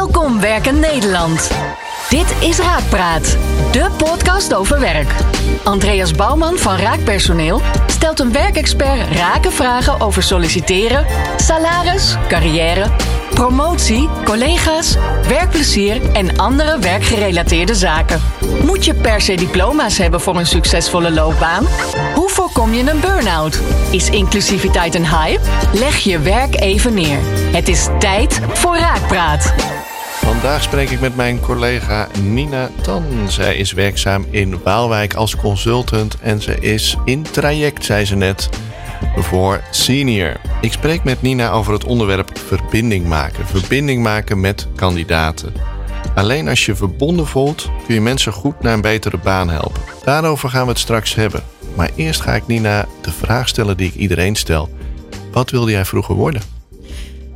Welkom 0.00 0.40
Werken 0.40 0.80
Nederland. 0.80 1.50
Dit 2.08 2.34
is 2.38 2.58
Raakpraat, 2.58 3.36
de 3.72 3.90
podcast 3.96 4.54
over 4.54 4.80
werk. 4.80 5.14
Andreas 5.64 6.12
Bouwman 6.12 6.58
van 6.58 6.76
Raakpersoneel 6.76 7.60
stelt 7.86 8.20
een 8.20 8.32
werkexpert 8.32 9.16
rake 9.16 9.50
vragen 9.50 10.00
over 10.00 10.22
solliciteren, 10.22 11.06
salaris, 11.36 12.16
carrière, 12.28 12.86
promotie, 13.34 14.08
collega's, 14.24 14.96
werkplezier 15.28 16.12
en 16.12 16.38
andere 16.38 16.78
werkgerelateerde 16.78 17.74
zaken. 17.74 18.20
Moet 18.64 18.84
je 18.84 18.94
per 18.94 19.20
se 19.20 19.34
diploma's 19.34 19.98
hebben 19.98 20.20
voor 20.20 20.36
een 20.36 20.46
succesvolle 20.46 21.10
loopbaan? 21.10 21.66
Hoe 22.14 22.28
voorkom 22.28 22.72
je 22.72 22.90
een 22.90 23.00
burn-out? 23.00 23.60
Is 23.90 24.10
inclusiviteit 24.10 24.94
een 24.94 25.08
hype? 25.08 25.44
Leg 25.72 25.96
je 25.96 26.18
werk 26.18 26.60
even 26.60 26.94
neer. 26.94 27.18
Het 27.52 27.68
is 27.68 27.88
tijd 27.98 28.40
voor 28.52 28.76
Raakpraat. 28.76 29.54
Vandaag 30.40 30.62
spreek 30.62 30.90
ik 30.90 31.00
met 31.00 31.16
mijn 31.16 31.40
collega 31.40 32.08
Nina 32.22 32.70
Tan. 32.82 33.04
Zij 33.28 33.56
is 33.56 33.72
werkzaam 33.72 34.26
in 34.30 34.62
Waalwijk 34.62 35.14
als 35.14 35.36
consultant 35.36 36.20
en 36.20 36.42
ze 36.42 36.58
is 36.58 36.96
in 37.04 37.22
traject, 37.22 37.84
zei 37.84 38.04
ze 38.04 38.16
net, 38.16 38.48
voor 39.16 39.60
senior. 39.70 40.36
Ik 40.60 40.72
spreek 40.72 41.04
met 41.04 41.22
Nina 41.22 41.50
over 41.50 41.72
het 41.72 41.84
onderwerp 41.84 42.38
verbinding 42.38 43.06
maken. 43.06 43.46
Verbinding 43.46 44.02
maken 44.02 44.40
met 44.40 44.68
kandidaten. 44.76 45.52
Alleen 46.14 46.48
als 46.48 46.66
je 46.66 46.74
verbonden 46.74 47.26
voelt, 47.26 47.70
kun 47.86 47.94
je 47.94 48.00
mensen 48.00 48.32
goed 48.32 48.62
naar 48.62 48.74
een 48.74 48.80
betere 48.80 49.18
baan 49.18 49.50
helpen. 49.50 49.82
Daarover 50.04 50.48
gaan 50.48 50.64
we 50.64 50.70
het 50.70 50.78
straks 50.78 51.14
hebben. 51.14 51.42
Maar 51.76 51.90
eerst 51.94 52.20
ga 52.20 52.34
ik 52.34 52.46
Nina 52.46 52.86
de 53.00 53.12
vraag 53.12 53.48
stellen 53.48 53.76
die 53.76 53.88
ik 53.88 53.94
iedereen 53.94 54.36
stel. 54.36 54.68
Wat 55.32 55.50
wilde 55.50 55.70
jij 55.70 55.84
vroeger 55.84 56.14
worden? 56.14 56.59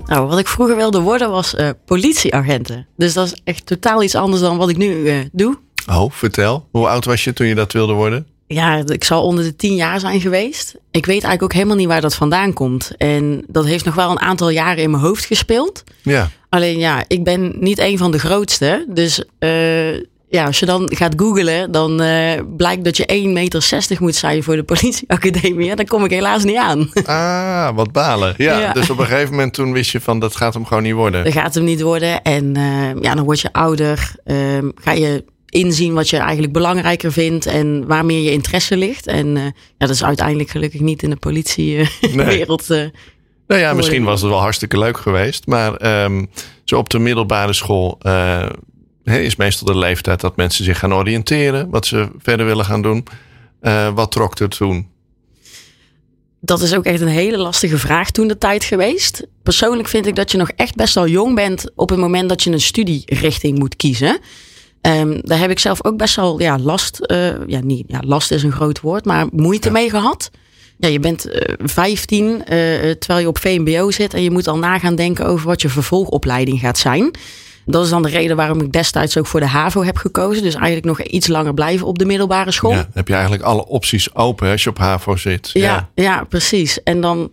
Nou, 0.07 0.29
wat 0.29 0.39
ik 0.39 0.49
vroeger 0.49 0.77
wilde 0.77 1.01
worden 1.01 1.31
was 1.31 1.55
uh, 1.55 1.71
politieagenten. 1.85 2.87
Dus 2.97 3.13
dat 3.13 3.27
is 3.27 3.41
echt 3.45 3.67
totaal 3.67 4.03
iets 4.03 4.15
anders 4.15 4.43
dan 4.43 4.57
wat 4.57 4.69
ik 4.69 4.77
nu 4.77 4.87
uh, 4.87 5.17
doe. 5.33 5.59
Oh, 5.91 6.11
vertel. 6.11 6.69
Hoe 6.71 6.89
oud 6.89 7.05
was 7.05 7.25
je 7.25 7.33
toen 7.33 7.47
je 7.47 7.55
dat 7.55 7.73
wilde 7.73 7.93
worden? 7.93 8.27
Ja, 8.47 8.83
ik 8.87 9.05
zal 9.05 9.23
onder 9.23 9.45
de 9.45 9.57
tien 9.57 9.75
jaar 9.75 10.01
zijn 10.01 10.21
geweest. 10.21 10.75
Ik 10.91 11.07
weet 11.07 11.23
eigenlijk 11.23 11.43
ook 11.43 11.53
helemaal 11.53 11.77
niet 11.77 11.87
waar 11.87 12.01
dat 12.01 12.15
vandaan 12.15 12.53
komt. 12.53 12.93
En 12.97 13.45
dat 13.49 13.65
heeft 13.65 13.85
nog 13.85 13.95
wel 13.95 14.11
een 14.11 14.21
aantal 14.21 14.49
jaren 14.49 14.83
in 14.83 14.91
mijn 14.91 15.03
hoofd 15.03 15.25
gespeeld. 15.25 15.85
Ja. 16.03 16.31
Alleen 16.49 16.79
ja, 16.79 17.05
ik 17.09 17.25
ben 17.25 17.53
niet 17.61 17.79
een 17.79 17.99
van 17.99 18.11
de 18.11 18.19
grootste. 18.19 18.87
Dus 18.89 19.25
uh, 19.39 20.05
ja, 20.29 20.45
als 20.45 20.59
je 20.59 20.67
dan 20.67 20.91
gaat 20.95 21.13
googlen, 21.17 21.73
dan 21.73 22.03
uh, 22.03 22.33
blijkt 22.57 22.85
dat 22.85 22.97
je 22.97 23.23
1,60 23.27 23.33
meter 23.33 23.97
moet 23.99 24.15
zijn 24.15 24.43
voor 24.43 24.57
de 24.57 24.63
politieacademie. 24.73 25.77
Dan 25.77 25.87
kom 25.87 26.05
ik 26.05 26.11
helaas 26.11 26.45
niet 26.45 26.57
aan. 26.57 26.91
Ah, 27.05 27.75
wat 27.75 27.93
balen. 27.93 28.35
Ja, 28.37 28.59
ja, 28.59 28.73
dus 28.73 28.91
op 28.91 28.99
een 28.99 29.07
gegeven 29.07 29.31
moment 29.31 29.55
toen 29.55 29.73
wist 29.73 29.91
je 29.91 30.01
van 30.01 30.19
dat 30.19 30.37
gaat 30.37 30.55
hem 30.55 30.67
gewoon 30.67 30.83
niet 30.83 30.93
worden. 30.93 31.25
Dat 31.25 31.33
gaat 31.33 31.55
hem 31.55 31.65
niet 31.65 31.81
worden. 31.81 32.23
En 32.23 32.45
uh, 32.57 33.03
ja, 33.03 33.15
dan 33.15 33.25
word 33.25 33.41
je 33.41 33.53
ouder. 33.53 34.15
Uh, 34.25 34.37
ga 34.75 34.93
je 34.93 35.25
inzien 35.49 35.95
wat 35.95 36.11
je 36.11 36.17
eigenlijk 36.17 36.53
belangrijker 36.53 37.13
vindt 37.13 37.47
en 37.47 37.87
waar 37.87 38.05
meer 38.05 38.21
je 38.21 38.31
interesse 38.31 38.77
ligt. 38.77 39.07
En 39.07 39.35
ja, 39.35 39.53
dat 39.79 39.91
is 39.91 40.05
uiteindelijk 40.05 40.51
gelukkig 40.51 40.81
niet 40.81 41.03
in 41.03 41.11
de 41.11 41.17
politiewereld. 41.17 42.69
Nee. 42.69 42.91
nou 43.47 43.61
ja, 43.61 43.73
misschien 43.73 44.05
was 44.05 44.21
het 44.21 44.31
wel 44.31 44.41
hartstikke 44.41 44.79
leuk 44.79 44.99
geweest. 44.99 45.47
Maar 45.47 46.03
um, 46.05 46.31
zo 46.65 46.77
op 46.77 46.91
de 46.91 46.99
middelbare 46.99 47.53
school 47.53 47.99
is 49.05 49.37
meestal 49.37 49.67
de 49.67 49.79
leeftijd 49.79 50.21
dat 50.21 50.37
mensen 50.37 50.65
zich 50.65 50.79
gaan 50.79 50.95
oriënteren, 50.95 51.71
wat 51.71 51.87
ze 51.87 52.09
verder 52.19 52.47
willen 52.47 52.65
gaan 52.65 52.83
doen. 52.83 53.07
Uh, 53.63 53.95
wat 53.95 54.11
trok 54.11 54.39
er 54.39 54.49
toen? 54.49 54.89
Dat 56.41 56.61
is 56.61 56.75
ook 56.75 56.85
echt 56.85 57.01
een 57.01 57.09
hele 57.09 57.37
lastige 57.37 57.79
vraag 57.79 58.11
toen 58.11 58.29
de 58.29 58.39
tijd 58.39 58.65
geweest. 58.65 59.27
Persoonlijk 59.43 59.89
vind 59.89 60.07
ik 60.07 60.15
dat 60.15 60.31
je 60.31 60.39
nog 60.39 60.51
echt 60.51 60.75
best 60.75 60.95
wel 60.95 61.09
jong 61.09 61.35
bent 61.35 61.71
op 61.75 61.89
het 61.89 61.99
moment 61.99 62.29
dat 62.29 62.43
je 62.43 62.51
een 62.51 62.61
studierichting 62.61 63.59
moet 63.59 63.77
kiezen. 63.77 64.19
Um, 64.81 65.21
daar 65.23 65.39
heb 65.39 65.51
ik 65.51 65.59
zelf 65.59 65.85
ook 65.85 65.97
best 65.97 66.17
wel 66.17 66.41
ja, 66.41 66.59
last, 66.59 66.99
uh, 67.07 67.47
ja, 67.47 67.61
niet, 67.61 67.85
ja, 67.87 68.01
last 68.07 68.31
is 68.31 68.43
een 68.43 68.53
groot 68.53 68.81
woord, 68.81 69.05
maar 69.05 69.27
moeite 69.33 69.69
ja. 69.69 69.73
mee 69.73 69.91
gehad. 69.91 70.31
Ja, 70.79 70.89
je 70.89 71.01
bent 71.01 71.27
uh, 71.27 71.35
15 71.59 72.43
terwijl 72.99 73.21
je 73.21 73.29
op 73.29 73.39
VMBO 73.39 73.91
zit 73.91 74.15
en 74.15 74.23
je 74.23 74.31
moet 74.31 74.49
al 74.49 74.59
na 74.59 74.79
gaan 74.79 74.95
denken 74.95 75.27
over 75.27 75.47
wat 75.47 75.63
je 75.63 75.69
vervolgopleiding 75.69 76.61
gaat 76.61 76.79
zijn. 76.79 77.11
Dat 77.67 77.85
is 77.85 77.91
dan 77.91 78.03
de 78.03 78.09
reden 78.09 78.37
waarom 78.37 78.61
ik 78.61 78.73
destijds 78.73 79.19
ook 79.19 79.27
voor 79.27 79.41
de 79.41 79.47
HAVO 79.47 79.83
heb 79.83 79.97
gekozen. 79.97 80.43
Dus 80.43 80.55
eigenlijk 80.55 80.85
nog 80.85 81.03
iets 81.03 81.27
langer 81.27 81.55
blijven 81.55 81.87
op 81.87 81.99
de 81.99 82.05
middelbare 82.05 82.53
school. 82.53 82.71
Ja, 82.71 82.89
heb 82.93 83.09
je 83.09 83.15
eigenlijk 83.15 83.43
alle 83.45 83.67
opties 83.67 84.15
open 84.15 84.51
als 84.51 84.65
je 84.65 84.71
op 84.71 84.79
HAVO 84.79 85.17
zit. 85.17 85.51
Ja, 85.53 85.63
ja, 85.63 86.03
ja, 86.05 86.25
precies. 86.25 86.83
En 86.83 87.01
dan 87.01 87.31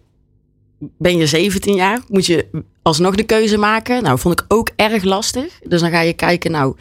ben 0.98 1.18
je 1.18 1.28
17 1.28 1.76
jaar, 1.76 2.00
moet 2.08 2.26
je 2.26 2.48
alsnog 2.82 3.16
de 3.16 3.24
keuze 3.24 3.58
maken. 3.58 4.04
Nou, 4.04 4.20
vond 4.20 4.40
ik 4.40 4.46
ook 4.48 4.70
erg 4.76 5.04
lastig. 5.04 5.60
Dus 5.68 5.82
dan 5.82 5.90
ga 5.90 6.02
je 6.02 6.14
kijken, 6.14 6.52
nou, 6.52 6.76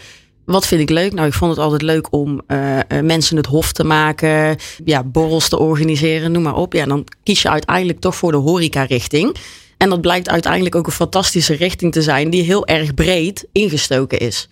wat 0.45 0.67
vind 0.67 0.81
ik 0.81 0.91
leuk? 0.91 1.13
Nou, 1.13 1.27
ik 1.27 1.35
vond 1.35 1.51
het 1.51 1.61
altijd 1.61 1.83
leuk 1.83 2.13
om 2.13 2.41
uh, 2.49 2.79
mensen 3.03 3.37
het 3.37 3.47
hof 3.47 3.73
te 3.73 3.85
maken, 3.85 4.57
ja, 4.85 5.05
borrels 5.05 5.49
te 5.49 5.59
organiseren, 5.59 6.33
noem 6.33 6.43
maar 6.43 6.57
op. 6.57 6.73
Ja, 6.73 6.87
dan 6.87 7.07
kies 7.23 7.43
je 7.43 7.51
uiteindelijk 7.51 8.01
toch 8.01 8.17
voor 8.17 8.33
de 8.33 8.39
horeca-richting. 8.39 9.37
En 9.81 9.89
dat 9.89 10.01
blijkt 10.01 10.29
uiteindelijk 10.29 10.75
ook 10.75 10.87
een 10.87 10.93
fantastische 10.93 11.55
richting 11.55 11.93
te 11.93 12.03
zijn, 12.03 12.31
die 12.31 12.43
heel 12.43 12.67
erg 12.67 12.95
breed 12.95 13.47
ingestoken 13.53 14.19
is. 14.19 14.49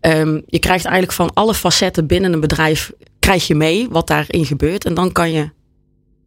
Um, 0.00 0.42
je 0.46 0.58
krijgt 0.58 0.84
eigenlijk 0.84 1.14
van 1.14 1.30
alle 1.34 1.54
facetten 1.54 2.06
binnen 2.06 2.32
een 2.32 2.40
bedrijf 2.40 2.92
krijg 3.18 3.46
je 3.46 3.54
mee 3.54 3.88
wat 3.90 4.06
daarin 4.06 4.46
gebeurt. 4.46 4.84
En 4.84 4.94
dan 4.94 5.12
kan 5.12 5.32
je 5.32 5.50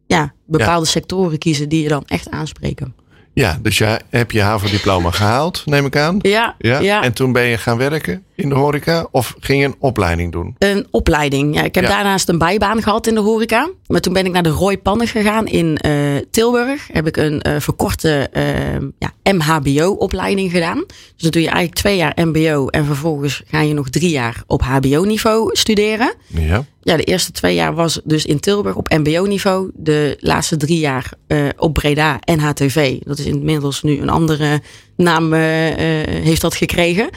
ja, 0.06 0.34
bepaalde 0.46 0.84
ja. 0.84 0.90
sectoren 0.90 1.38
kiezen 1.38 1.68
die 1.68 1.82
je 1.82 1.88
dan 1.88 2.02
echt 2.06 2.30
aanspreken. 2.30 2.94
Ja, 3.32 3.58
dus 3.62 3.78
jij 3.78 4.00
hebt 4.10 4.32
je 4.32 4.40
HAVO-diploma 4.40 5.10
gehaald, 5.10 5.62
neem 5.64 5.86
ik 5.86 5.96
aan. 5.96 6.18
Ja, 6.20 6.54
ja, 6.58 6.78
ja. 6.78 7.02
En 7.02 7.12
toen 7.12 7.32
ben 7.32 7.44
je 7.44 7.58
gaan 7.58 7.78
werken 7.78 8.24
in 8.36 8.48
de 8.48 8.54
horeca 8.54 9.08
of 9.10 9.34
ging 9.40 9.60
je 9.60 9.66
een 9.66 9.74
opleiding 9.78 10.32
doen? 10.32 10.54
Een 10.58 10.86
opleiding, 10.90 11.54
ja. 11.54 11.62
Ik 11.62 11.74
heb 11.74 11.84
ja. 11.84 11.90
daarnaast 11.90 12.28
een 12.28 12.38
bijbaan 12.38 12.82
gehad 12.82 13.06
in 13.06 13.14
de 13.14 13.20
horeca. 13.20 13.70
Maar 13.86 14.00
toen 14.00 14.12
ben 14.12 14.26
ik 14.26 14.32
naar 14.32 14.42
de 14.42 14.48
Roy 14.48 14.78
Pannen 14.78 15.08
gegaan 15.08 15.46
in 15.46 15.78
uh, 15.86 15.92
Tilburg. 16.30 16.88
Heb 16.92 17.06
ik 17.06 17.16
een 17.16 17.42
uh, 17.46 17.60
verkorte 17.60 18.30
uh, 18.32 18.88
ja, 18.98 19.32
MHBO-opleiding 19.32 20.50
gedaan. 20.50 20.84
Dus 20.86 21.22
dan 21.22 21.30
doe 21.30 21.42
je 21.42 21.48
eigenlijk 21.48 21.78
twee 21.78 21.96
jaar 21.96 22.12
MBO 22.14 22.66
en 22.66 22.84
vervolgens 22.84 23.42
ga 23.46 23.60
je 23.60 23.74
nog 23.74 23.88
drie 23.88 24.10
jaar 24.10 24.42
op 24.46 24.62
HBO-niveau 24.62 25.56
studeren. 25.56 26.14
Ja. 26.26 26.64
Ja, 26.82 26.96
de 26.96 27.02
eerste 27.02 27.32
twee 27.32 27.54
jaar 27.54 27.74
was 27.74 28.00
dus 28.04 28.26
in 28.26 28.40
Tilburg 28.40 28.76
op 28.76 28.88
MBO-niveau. 28.88 29.70
De 29.74 30.16
laatste 30.20 30.56
drie 30.56 30.78
jaar 30.78 31.12
op 31.56 31.72
Breda 31.72 32.20
en 32.20 32.38
HTV. 32.38 32.98
Dat 33.00 33.18
is 33.18 33.24
inmiddels 33.24 33.82
nu 33.82 34.00
een 34.00 34.08
andere 34.08 34.62
naam 34.96 35.32
heeft 35.32 36.40
dat 36.40 36.54
gekregen. 36.54 37.08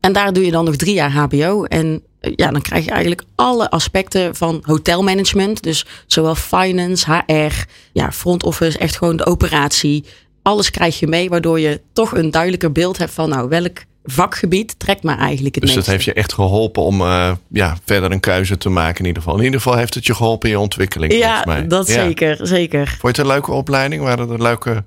En 0.00 0.12
daar 0.12 0.32
doe 0.32 0.44
je 0.44 0.50
dan 0.50 0.64
nog 0.64 0.76
drie 0.76 0.94
jaar 0.94 1.10
HBO. 1.12 1.64
En 1.64 2.02
ja, 2.20 2.50
dan 2.50 2.60
krijg 2.62 2.84
je 2.84 2.90
eigenlijk 2.90 3.22
alle 3.34 3.70
aspecten 3.70 4.34
van 4.36 4.62
hotelmanagement. 4.66 5.62
Dus 5.62 5.86
zowel 6.06 6.34
finance, 6.34 7.22
HR, 7.26 7.64
ja, 7.92 8.12
front 8.12 8.42
office, 8.44 8.78
echt 8.78 8.96
gewoon 8.96 9.16
de 9.16 9.26
operatie. 9.26 10.04
Alles 10.42 10.70
krijg 10.70 10.98
je 11.00 11.06
mee, 11.06 11.28
waardoor 11.28 11.60
je 11.60 11.80
toch 11.92 12.14
een 12.16 12.30
duidelijker 12.30 12.72
beeld 12.72 12.98
hebt 12.98 13.12
van 13.12 13.28
nou, 13.28 13.48
welk 13.48 13.78
vakgebied 14.04 14.78
trekt 14.78 15.02
maar 15.02 15.18
eigenlijk 15.18 15.54
het 15.54 15.64
Dus 15.64 15.74
meeste. 15.74 15.90
dat 15.90 15.98
heeft 16.00 16.04
je 16.04 16.20
echt 16.20 16.32
geholpen 16.32 16.82
om 16.82 17.00
uh, 17.00 17.32
ja, 17.48 17.76
verder 17.84 18.12
een 18.12 18.20
keuze 18.20 18.58
te 18.58 18.68
maken 18.68 18.98
in 19.00 19.06
ieder 19.06 19.22
geval. 19.22 19.38
In 19.38 19.44
ieder 19.44 19.60
geval 19.60 19.78
heeft 19.78 19.94
het 19.94 20.06
je 20.06 20.14
geholpen 20.14 20.48
in 20.48 20.54
je 20.54 20.60
ontwikkeling 20.60 21.12
Ja, 21.12 21.42
mij. 21.46 21.66
dat 21.66 21.86
ja. 21.88 21.92
zeker, 21.94 22.38
zeker. 22.42 22.86
Vond 22.86 23.00
je 23.02 23.08
het 23.08 23.18
een 23.18 23.26
leuke 23.26 23.52
opleiding? 23.52 24.02
Waren 24.02 24.30
er 24.30 24.42
leuke 24.42 24.84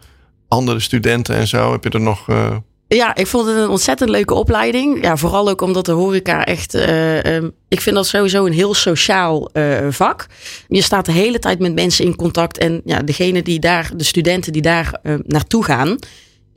andere 0.47 0.79
studenten 0.79 1.35
en 1.35 1.47
zo? 1.47 1.71
Heb 1.71 1.83
je 1.83 1.89
er 1.89 2.01
nog... 2.01 2.27
Uh... 2.29 2.55
Ja, 2.95 3.15
ik 3.15 3.27
vond 3.27 3.47
het 3.47 3.55
een 3.55 3.69
ontzettend 3.69 4.09
leuke 4.09 4.33
opleiding. 4.33 5.03
Ja, 5.03 5.17
vooral 5.17 5.49
ook 5.49 5.61
omdat 5.61 5.85
de 5.85 5.91
horeca 5.91 6.45
echt... 6.45 6.75
Uh, 6.75 7.23
um, 7.23 7.51
ik 7.67 7.81
vind 7.81 7.95
dat 7.95 8.07
sowieso 8.07 8.45
een 8.45 8.53
heel 8.53 8.73
sociaal 8.73 9.49
uh, 9.53 9.77
vak. 9.89 10.27
Je 10.67 10.81
staat 10.81 11.05
de 11.05 11.11
hele 11.11 11.39
tijd 11.39 11.59
met 11.59 11.73
mensen 11.73 12.05
in 12.05 12.15
contact. 12.15 12.57
En 12.57 12.81
ja, 12.85 12.99
degene 12.99 13.41
die 13.41 13.59
daar, 13.59 13.91
de 13.95 14.03
studenten 14.03 14.53
die 14.53 14.61
daar 14.61 14.99
uh, 15.03 15.13
naartoe 15.25 15.63
gaan... 15.63 15.97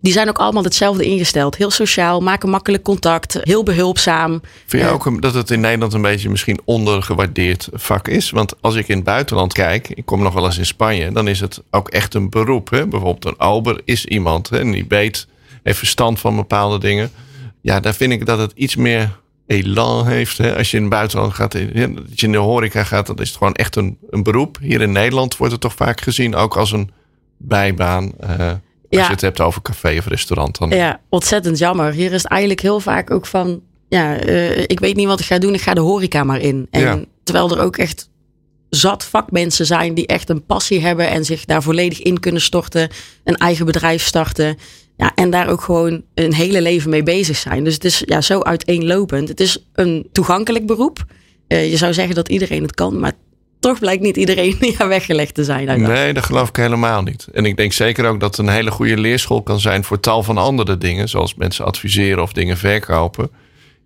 Die 0.00 0.12
zijn 0.12 0.28
ook 0.28 0.38
allemaal 0.38 0.62
hetzelfde 0.62 1.04
ingesteld. 1.04 1.56
Heel 1.56 1.71
sociaal, 1.71 2.21
maken 2.21 2.48
makkelijk 2.48 2.82
contact, 2.82 3.38
heel 3.41 3.62
behulpzaam. 3.62 4.41
Vind 4.66 4.83
je 4.83 4.89
ook 4.89 5.22
dat 5.22 5.34
het 5.34 5.51
in 5.51 5.60
Nederland 5.60 5.92
een 5.92 6.03
beetje 6.03 6.30
misschien 6.30 6.60
ondergewaardeerd 6.65 7.68
vak 7.72 8.09
is? 8.09 8.30
Want 8.30 8.54
als 8.60 8.74
ik 8.74 8.89
in 8.89 8.97
het 8.97 9.04
buitenland 9.04 9.53
kijk, 9.53 9.89
ik 9.89 10.04
kom 10.04 10.22
nog 10.22 10.34
wel 10.34 10.45
eens 10.45 10.59
in 10.59 10.66
Spanje, 10.66 11.12
dan 11.12 11.28
is 11.28 11.41
het 11.41 11.62
ook 11.71 11.89
echt 11.89 12.15
een 12.15 12.30
beroep. 12.30 12.71
Hè? 12.71 12.86
Bijvoorbeeld 12.86 13.24
een 13.24 13.41
ober 13.41 13.80
is 13.84 14.04
iemand 14.04 14.48
hè? 14.48 14.59
en 14.59 14.71
die 14.71 14.84
weet, 14.89 15.27
heeft 15.62 15.78
verstand 15.78 16.20
van 16.20 16.36
bepaalde 16.36 16.78
dingen. 16.78 17.10
Ja, 17.60 17.80
daar 17.80 17.94
vind 17.94 18.12
ik 18.12 18.26
dat 18.26 18.38
het 18.38 18.53
iets 18.54 18.76
meer 18.76 19.20
elan 19.47 20.06
heeft. 20.06 20.38
Hè? 20.38 20.56
Als 20.56 20.70
je 20.70 20.76
in 20.76 20.82
het 20.82 20.92
buitenland 20.92 21.34
gaat, 21.34 21.54
als 21.54 21.62
je 22.14 22.26
in 22.26 22.32
de 22.32 22.38
horeca 22.38 22.84
gaat, 22.84 23.06
dan 23.06 23.16
is 23.16 23.28
het 23.28 23.36
gewoon 23.36 23.54
echt 23.54 23.76
een, 23.76 23.98
een 24.10 24.22
beroep. 24.22 24.59
Hier 24.60 24.80
in 24.80 24.92
Nederland 24.92 25.36
wordt 25.36 25.53
het 25.53 25.62
toch 25.62 25.74
vaak 25.74 26.00
gezien 26.00 26.34
ook 26.34 26.56
als 26.56 26.72
een 26.72 26.91
bijbaan. 27.36 28.12
Uh, 28.20 28.28
als 28.28 29.00
ja. 29.00 29.06
je 29.06 29.12
het 29.12 29.20
hebt 29.20 29.41
over 29.41 29.62
café 29.62 29.98
of 29.98 30.06
restaurant. 30.06 30.59
Dan... 30.59 30.70
Ja, 30.70 31.00
ontzettend 31.09 31.59
jammer. 31.59 31.92
Hier 31.92 32.12
is 32.12 32.22
het 32.22 32.30
eigenlijk 32.30 32.60
heel 32.60 32.80
vaak 32.80 33.10
ook 33.10 33.26
van... 33.26 33.60
Ja, 33.88 34.26
uh, 34.26 34.59
ik 34.59 34.80
weet 34.80 34.97
niet 34.97 35.06
wat 35.06 35.20
ik 35.20 35.26
ga 35.26 35.38
doen. 35.38 35.54
Ik 35.54 35.60
ga 35.60 35.74
de 35.74 35.80
horeca 35.80 36.24
maar 36.24 36.41
in. 36.41 36.66
En 36.70 36.80
ja. 36.80 37.00
terwijl 37.24 37.50
er 37.50 37.62
ook 37.62 37.76
echt 37.76 38.10
zat 38.77 39.04
vakmensen 39.04 39.66
zijn... 39.66 39.95
die 39.95 40.07
echt 40.07 40.30
een 40.30 40.47
passie 40.47 40.80
hebben... 40.80 41.09
en 41.09 41.24
zich 41.24 41.45
daar 41.45 41.63
volledig 41.63 42.01
in 42.01 42.21
kunnen 42.21 42.41
storten. 42.41 42.89
Een 43.24 43.36
eigen 43.36 43.66
bedrijf 43.66 44.03
starten. 44.03 44.59
Ja, 44.97 45.13
en 45.15 45.30
daar 45.30 45.48
ook 45.48 45.60
gewoon 45.60 46.03
een 46.15 46.34
hele 46.34 46.63
leven 46.63 46.91
mee 46.91 47.03
bezig 47.03 47.36
zijn. 47.36 47.65
Dus 47.65 47.74
het 47.74 47.84
is 47.84 48.03
ja, 48.07 48.21
zo 48.21 48.41
uiteenlopend. 48.41 49.28
Het 49.28 49.41
is 49.41 49.66
een 49.74 50.09
toegankelijk 50.13 50.66
beroep. 50.66 51.04
Uh, 51.48 51.71
je 51.71 51.77
zou 51.77 51.92
zeggen 51.92 52.15
dat 52.15 52.28
iedereen 52.28 52.63
het 52.63 52.74
kan, 52.74 52.98
maar 52.98 53.13
toch 53.60 53.78
blijkt 53.78 54.03
niet 54.03 54.16
iedereen 54.16 54.57
ja, 54.78 54.89
weggelegd 54.89 55.34
te 55.34 55.45
zijn. 55.45 55.83
Nee, 55.83 56.13
dat 56.13 56.24
geloof 56.24 56.48
ik 56.48 56.57
helemaal 56.57 57.03
niet. 57.03 57.28
En 57.33 57.45
ik 57.45 57.57
denk 57.57 57.72
zeker 57.72 58.07
ook 58.07 58.21
dat 58.21 58.36
het 58.36 58.47
een 58.47 58.53
hele 58.53 58.71
goede 58.71 58.98
leerschool 58.98 59.42
kan 59.42 59.60
zijn 59.60 59.84
voor 59.84 60.01
tal 60.01 60.22
van 60.22 60.39
andere 60.39 60.78
dingen, 60.78 61.09
zoals 61.09 61.34
mensen 61.34 61.65
adviseren 61.65 62.22
of 62.22 62.33
dingen 62.33 62.57
verkopen. 62.57 63.30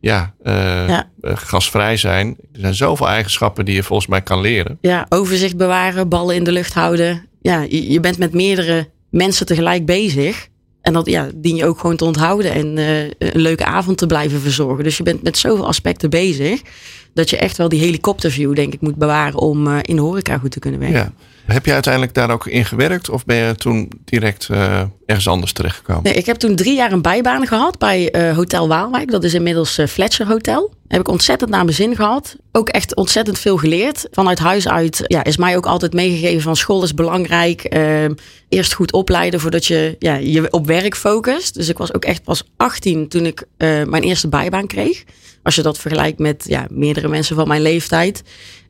Ja, 0.01 0.35
uh, 0.43 0.89
ja. 0.89 1.09
gasvrij 1.21 1.97
zijn. 1.97 2.37
Er 2.53 2.61
zijn 2.61 2.75
zoveel 2.75 3.09
eigenschappen 3.09 3.65
die 3.65 3.75
je 3.75 3.83
volgens 3.83 4.09
mij 4.09 4.23
kan 4.23 4.41
leren. 4.41 4.79
Ja, 4.81 5.07
overzicht 5.09 5.57
bewaren, 5.57 6.09
ballen 6.09 6.35
in 6.35 6.45
de 6.45 6.53
lucht 6.53 6.75
houden. 6.75 7.29
Ja, 7.43 7.61
je, 7.61 7.91
je 7.91 8.01
bent 8.01 8.19
met 8.19 8.33
meerdere 8.33 8.89
mensen 9.11 9.47
tegelijk 9.47 9.87
bezig. 9.87 10.49
En 10.81 10.93
dat 10.93 11.07
ja, 11.07 11.29
dien 11.35 11.57
je 11.57 11.67
ook 11.67 11.79
gewoon 11.79 11.97
te 11.97 12.05
onthouden 12.05 12.53
en 12.53 12.77
uh, 12.77 13.01
een 13.03 13.41
leuke 13.41 13.65
avond 13.65 13.99
te 13.99 14.07
blijven 14.07 14.41
verzorgen. 14.41 14.85
Dus 14.85 14.97
je 14.97 15.03
bent 15.03 15.23
met 15.23 15.39
zoveel 15.39 15.67
aspecten 15.67 16.11
bezig. 16.11 16.63
Dat 17.15 17.31
je 17.31 17.37
echt 17.37 17.57
wel 17.57 17.69
die 17.69 17.81
helikopterview, 17.81 18.55
denk 18.55 18.73
ik, 18.73 18.81
moet 18.81 18.97
bewaren 18.97 19.39
om 19.39 19.67
uh, 19.67 19.79
in 19.83 19.97
de 19.97 20.03
horeca 20.03 20.39
goed 20.39 20.51
te 20.51 20.59
kunnen 20.59 20.81
werken. 20.81 20.99
Ja. 20.99 21.13
Heb 21.47 21.67
je 21.67 21.73
uiteindelijk 21.73 22.15
daar 22.15 22.31
ook 22.31 22.47
in 22.47 22.65
gewerkt 22.65 23.09
of 23.09 23.25
ben 23.25 23.37
je 23.37 23.55
toen 23.55 23.91
direct 24.05 24.49
uh, 24.51 24.83
ergens 25.07 25.29
anders 25.29 25.53
terechtgekomen? 25.53 26.03
Nee, 26.03 26.15
ik 26.15 26.27
heb 26.27 26.37
toen 26.37 26.57
drie 26.57 26.77
jaar 26.77 26.93
een 26.93 27.03
bijbaan 27.03 27.47
gehad 27.47 27.79
bij 27.79 28.15
uh, 28.15 28.37
Hotel 28.37 28.69
Waalwijk. 28.69 29.11
Dat 29.11 29.25
is 29.25 29.35
inmiddels 29.35 29.79
uh, 29.79 29.87
Fletcher 29.87 30.27
Hotel. 30.27 30.75
Heb 30.89 31.01
ik 31.01 31.09
ontzettend 31.09 31.51
naar 31.51 31.65
mijn 31.65 31.77
zin 31.77 31.97
gehad. 31.97 32.37
Ook 32.53 32.69
echt 32.69 32.95
ontzettend 32.95 33.39
veel 33.39 33.57
geleerd. 33.57 34.09
Vanuit 34.11 34.39
huis 34.39 34.69
uit 34.69 35.05
ja, 35.07 35.25
is 35.25 35.37
mij 35.37 35.57
ook 35.57 35.67
altijd 35.67 35.93
meegegeven 35.93 36.43
van 36.43 36.57
school 36.57 36.83
is 36.83 36.95
belangrijk. 36.95 37.65
Ehm, 37.65 38.15
eerst 38.49 38.73
goed 38.73 38.93
opleiden 38.93 39.41
voordat 39.41 39.67
je 39.67 39.97
ja, 39.99 40.15
je 40.15 40.51
op 40.51 40.67
werk 40.67 40.97
focust. 40.97 41.55
Dus 41.55 41.69
ik 41.69 41.79
was 41.79 41.95
ook 41.95 42.05
echt 42.05 42.23
pas 42.23 42.43
18 42.57 43.09
toen 43.09 43.27
ik 43.27 43.45
mijn 43.87 44.03
eerste 44.03 44.29
bijbaan 44.29 44.67
kreeg. 44.67 45.05
Als 45.43 45.55
je 45.55 45.63
dat 45.63 45.79
vergelijkt 45.79 46.19
met 46.19 46.45
ja, 46.49 46.67
meerdere 46.71 47.09
mensen 47.09 47.37
van 47.37 47.49
mijn 47.49 47.63
leeftijd 47.63 48.23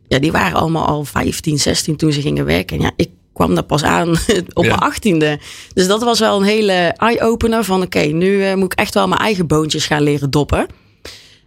ja, 0.08 0.18
die 0.18 0.32
waren 0.32 0.58
allemaal 0.58 0.86
al 0.86 1.04
15, 1.04 1.58
16 1.58 1.96
toen 1.96 2.12
ze 2.12 2.20
gingen 2.20 2.44
werken. 2.44 2.76
En 2.76 2.82
ja, 2.82 2.90
ik 2.96 3.10
kwam 3.36 3.54
daar 3.54 3.64
pas 3.64 3.82
aan 3.82 4.16
op 4.54 4.66
mijn 4.66 4.78
achttiende. 4.78 5.38
Dus 5.74 5.86
dat 5.86 6.02
was 6.02 6.18
wel 6.18 6.36
een 6.36 6.46
hele 6.46 6.72
eye-opener 6.96 7.64
van 7.64 7.82
oké, 7.82 8.00
nu 8.00 8.26
uh, 8.26 8.54
moet 8.54 8.72
ik 8.72 8.78
echt 8.78 8.94
wel 8.94 9.08
mijn 9.08 9.20
eigen 9.20 9.46
boontjes 9.46 9.86
gaan 9.86 10.02
leren 10.02 10.30
doppen. 10.30 10.66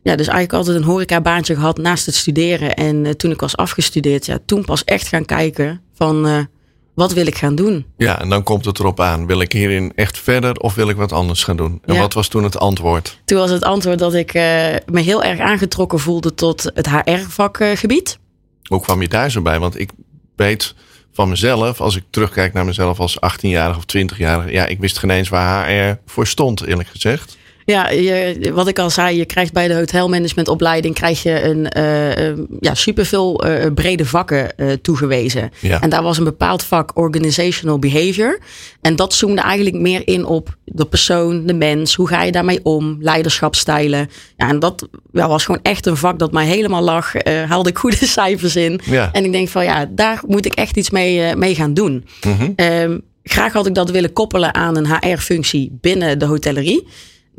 Ja, 0.02 0.16
dus 0.16 0.28
eigenlijk 0.28 0.54
altijd 0.54 0.78
een 0.78 0.84
horecabaantje 0.84 1.56
gehad 1.56 1.78
naast 1.78 2.06
het 2.06 2.16
studeren. 2.16 2.76
En 2.76 3.06
uh, 3.06 3.12
toen 3.12 3.32
ik 3.32 3.40
was 3.40 3.58
afgestudeerd, 3.58 4.26
ja, 4.26 4.40
toen 4.46 4.66
pas 4.66 4.84
echt 4.84 5.08
gaan 5.08 5.26
kijken 5.26 5.82
van 5.94 6.28
uh, 6.28 6.40
wat 6.94 7.14
wil 7.14 7.28
ik 7.28 7.38
gaan 7.38 7.56
doen. 7.56 7.86
Ja, 7.98 8.22
en 8.22 8.30
dan 8.30 8.44
komt 8.44 8.66
het 8.66 8.80
erop 8.80 9.00
aan. 9.00 9.28
Wil 9.28 9.42
ik 9.42 9.52
hierin 9.52 9.92
echt 9.96 10.20
verder 10.20 10.56
of 10.56 10.76
wil 10.76 10.90
ik 10.90 10.96
wat 10.96 11.12
anders 11.12 11.44
gaan 11.44 11.58
doen? 11.58 11.82
En 11.86 11.94
ja. 11.94 12.00
wat 12.00 12.14
was 12.14 12.28
toen 12.28 12.44
het 12.44 12.58
antwoord? 12.58 13.20
Toen 13.26 13.38
was 13.38 13.50
het 13.50 13.64
antwoord 13.64 14.00
dat 14.00 14.14
ik 14.14 14.34
me 14.34 15.00
heel 15.02 15.24
erg 15.24 15.40
aangetrokken 15.40 16.00
voelde 16.00 16.34
tot 16.34 16.72
het 16.74 16.90
HR-vakgebied. 16.90 18.20
Hoe 18.70 18.82
kwam 18.82 19.02
je 19.02 19.08
daar 19.08 19.32
zo 19.32 19.42
bij? 19.42 19.60
Want 19.60 19.80
ik 19.80 19.92
weet 20.36 20.76
van 21.12 21.30
mezelf, 21.30 21.82
als 21.82 21.96
ik 21.96 22.04
terugkijk 22.10 22.54
naar 22.54 22.66
mezelf 22.66 23.00
als 23.00 23.18
18-jarige 23.18 23.80
of 23.80 23.84
20-jarige, 23.98 24.52
ja, 24.52 24.66
ik 24.66 24.80
wist 24.80 24.98
geen 24.98 25.10
eens 25.10 25.30
waar 25.30 25.70
HR 25.70 26.00
voor 26.06 26.28
stond, 26.28 26.66
eerlijk 26.66 26.90
gezegd. 26.90 27.38
Ja, 27.70 27.90
je, 27.90 28.52
wat 28.54 28.68
ik 28.68 28.80
al 28.80 28.90
zei, 28.90 29.18
je 29.18 29.26
krijgt 29.26 29.54
bij 29.54 29.68
de 29.68 29.74
hotelmanagementopleiding 29.74 30.96
krijg 30.96 31.24
je 31.24 31.44
een 31.44 31.72
uh, 31.78 32.38
ja, 32.60 32.74
superveel 32.74 33.48
uh, 33.48 33.66
brede 33.74 34.06
vakken 34.06 34.54
uh, 34.58 34.72
toegewezen. 34.72 35.52
Ja. 35.60 35.82
En 35.82 35.90
daar 35.90 36.04
was 36.04 36.18
een 36.18 36.24
bepaald 36.24 36.64
vak 36.64 36.98
organizational 36.98 37.80
behavior. 37.80 38.40
En 38.82 38.96
dat 38.96 39.14
zoomde 39.14 39.42
eigenlijk 39.42 39.76
meer 39.76 40.02
in 40.08 40.26
op 40.26 40.58
de 40.66 40.86
persoon, 40.86 41.46
de 41.46 41.54
mens. 41.54 41.96
Hoe 41.96 42.08
ga 42.08 42.24
je 42.24 42.32
daarmee 42.32 42.60
om? 42.64 42.98
Leiderschapstijlen. 43.00 44.10
Ja, 44.38 44.50
en 44.50 44.60
dat 44.60 44.88
ja, 45.12 45.28
was 45.28 45.46
gewoon 45.46 45.62
echt 45.64 45.86
een 45.86 45.98
vak 45.98 46.20
dat 46.20 46.32
mij 46.32 46.46
helemaal 46.46 46.82
lag. 46.82 47.14
haalde 47.48 47.70
ik 47.70 47.78
goede 47.78 48.06
cijfers 48.20 48.56
in. 48.56 48.80
Ja. 48.86 49.10
En 49.12 49.26
ik 49.26 49.32
denk 49.32 49.50
van 49.50 49.64
ja, 49.64 49.90
daar 49.90 50.22
moet 50.28 50.46
ik 50.46 50.54
echt 50.54 50.78
iets 50.78 50.90
mee, 50.90 51.36
mee 51.36 51.56
gaan 51.56 51.74
doen. 51.74 52.06
Mm 52.26 52.56
-hmm. 52.56 53.02
graag 53.24 53.54
had 53.54 53.68
ik 53.68 53.74
dat 53.74 53.90
willen 53.90 54.14
koppelen 54.14 54.54
aan 54.54 54.78
een 54.78 54.88
HR-functie 54.88 55.78
binnen 55.82 56.20
de 56.20 56.26
hotellerie. 56.26 56.88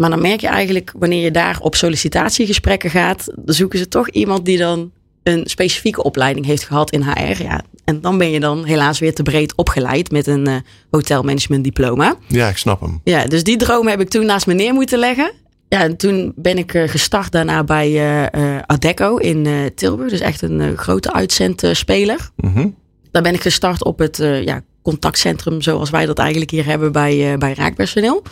Maar 0.00 0.10
dan 0.10 0.20
merk 0.20 0.40
je 0.40 0.46
eigenlijk, 0.46 0.92
wanneer 0.98 1.22
je 1.22 1.30
daar 1.30 1.58
op 1.60 1.74
sollicitatiegesprekken 1.74 2.90
gaat, 2.90 3.32
dan 3.36 3.54
zoeken 3.54 3.78
ze 3.78 3.88
toch 3.88 4.10
iemand 4.10 4.44
die 4.44 4.58
dan 4.58 4.90
een 5.22 5.46
specifieke 5.46 6.02
opleiding 6.02 6.46
heeft 6.46 6.64
gehad 6.64 6.90
in 6.90 7.02
HR. 7.02 7.42
Ja, 7.42 7.62
en 7.84 8.00
dan 8.00 8.18
ben 8.18 8.30
je 8.30 8.40
dan 8.40 8.64
helaas 8.64 8.98
weer 8.98 9.14
te 9.14 9.22
breed 9.22 9.54
opgeleid 9.54 10.10
met 10.10 10.26
een 10.26 10.48
uh, 10.48 10.54
hotelmanagement 10.90 11.64
diploma. 11.64 12.16
Ja, 12.26 12.48
ik 12.48 12.56
snap 12.56 12.80
hem. 12.80 13.00
Ja, 13.04 13.26
dus 13.26 13.44
die 13.44 13.56
droom 13.56 13.88
heb 13.88 14.00
ik 14.00 14.08
toen 14.08 14.26
naast 14.26 14.46
me 14.46 14.54
neer 14.54 14.74
moeten 14.74 14.98
leggen. 14.98 15.32
Ja, 15.68 15.80
en 15.80 15.96
toen 15.96 16.32
ben 16.36 16.58
ik 16.58 16.74
uh, 16.74 16.88
gestart 16.88 17.32
daarna 17.32 17.64
bij 17.64 17.90
uh, 17.90 18.58
Adecco 18.66 19.16
in 19.16 19.70
Tilburg. 19.74 20.10
Dus 20.10 20.20
echt 20.20 20.42
een 20.42 20.76
grote 20.76 21.12
uitzendspeler. 21.12 22.30
Mm 22.36 22.52
-hmm. 22.52 22.74
Daar 23.10 23.22
ben 23.22 23.34
ik 23.34 23.42
gestart 23.42 23.84
op 23.84 23.98
het 23.98 24.16
ja, 24.44 24.62
contactcentrum 24.82 25.62
zoals 25.62 25.90
wij 25.90 26.06
dat 26.06 26.18
eigenlijk 26.18 26.50
hier 26.50 26.64
hebben 26.64 26.92
bij, 26.92 27.38
bij 27.38 27.54
raakpersoneel. 27.54 28.22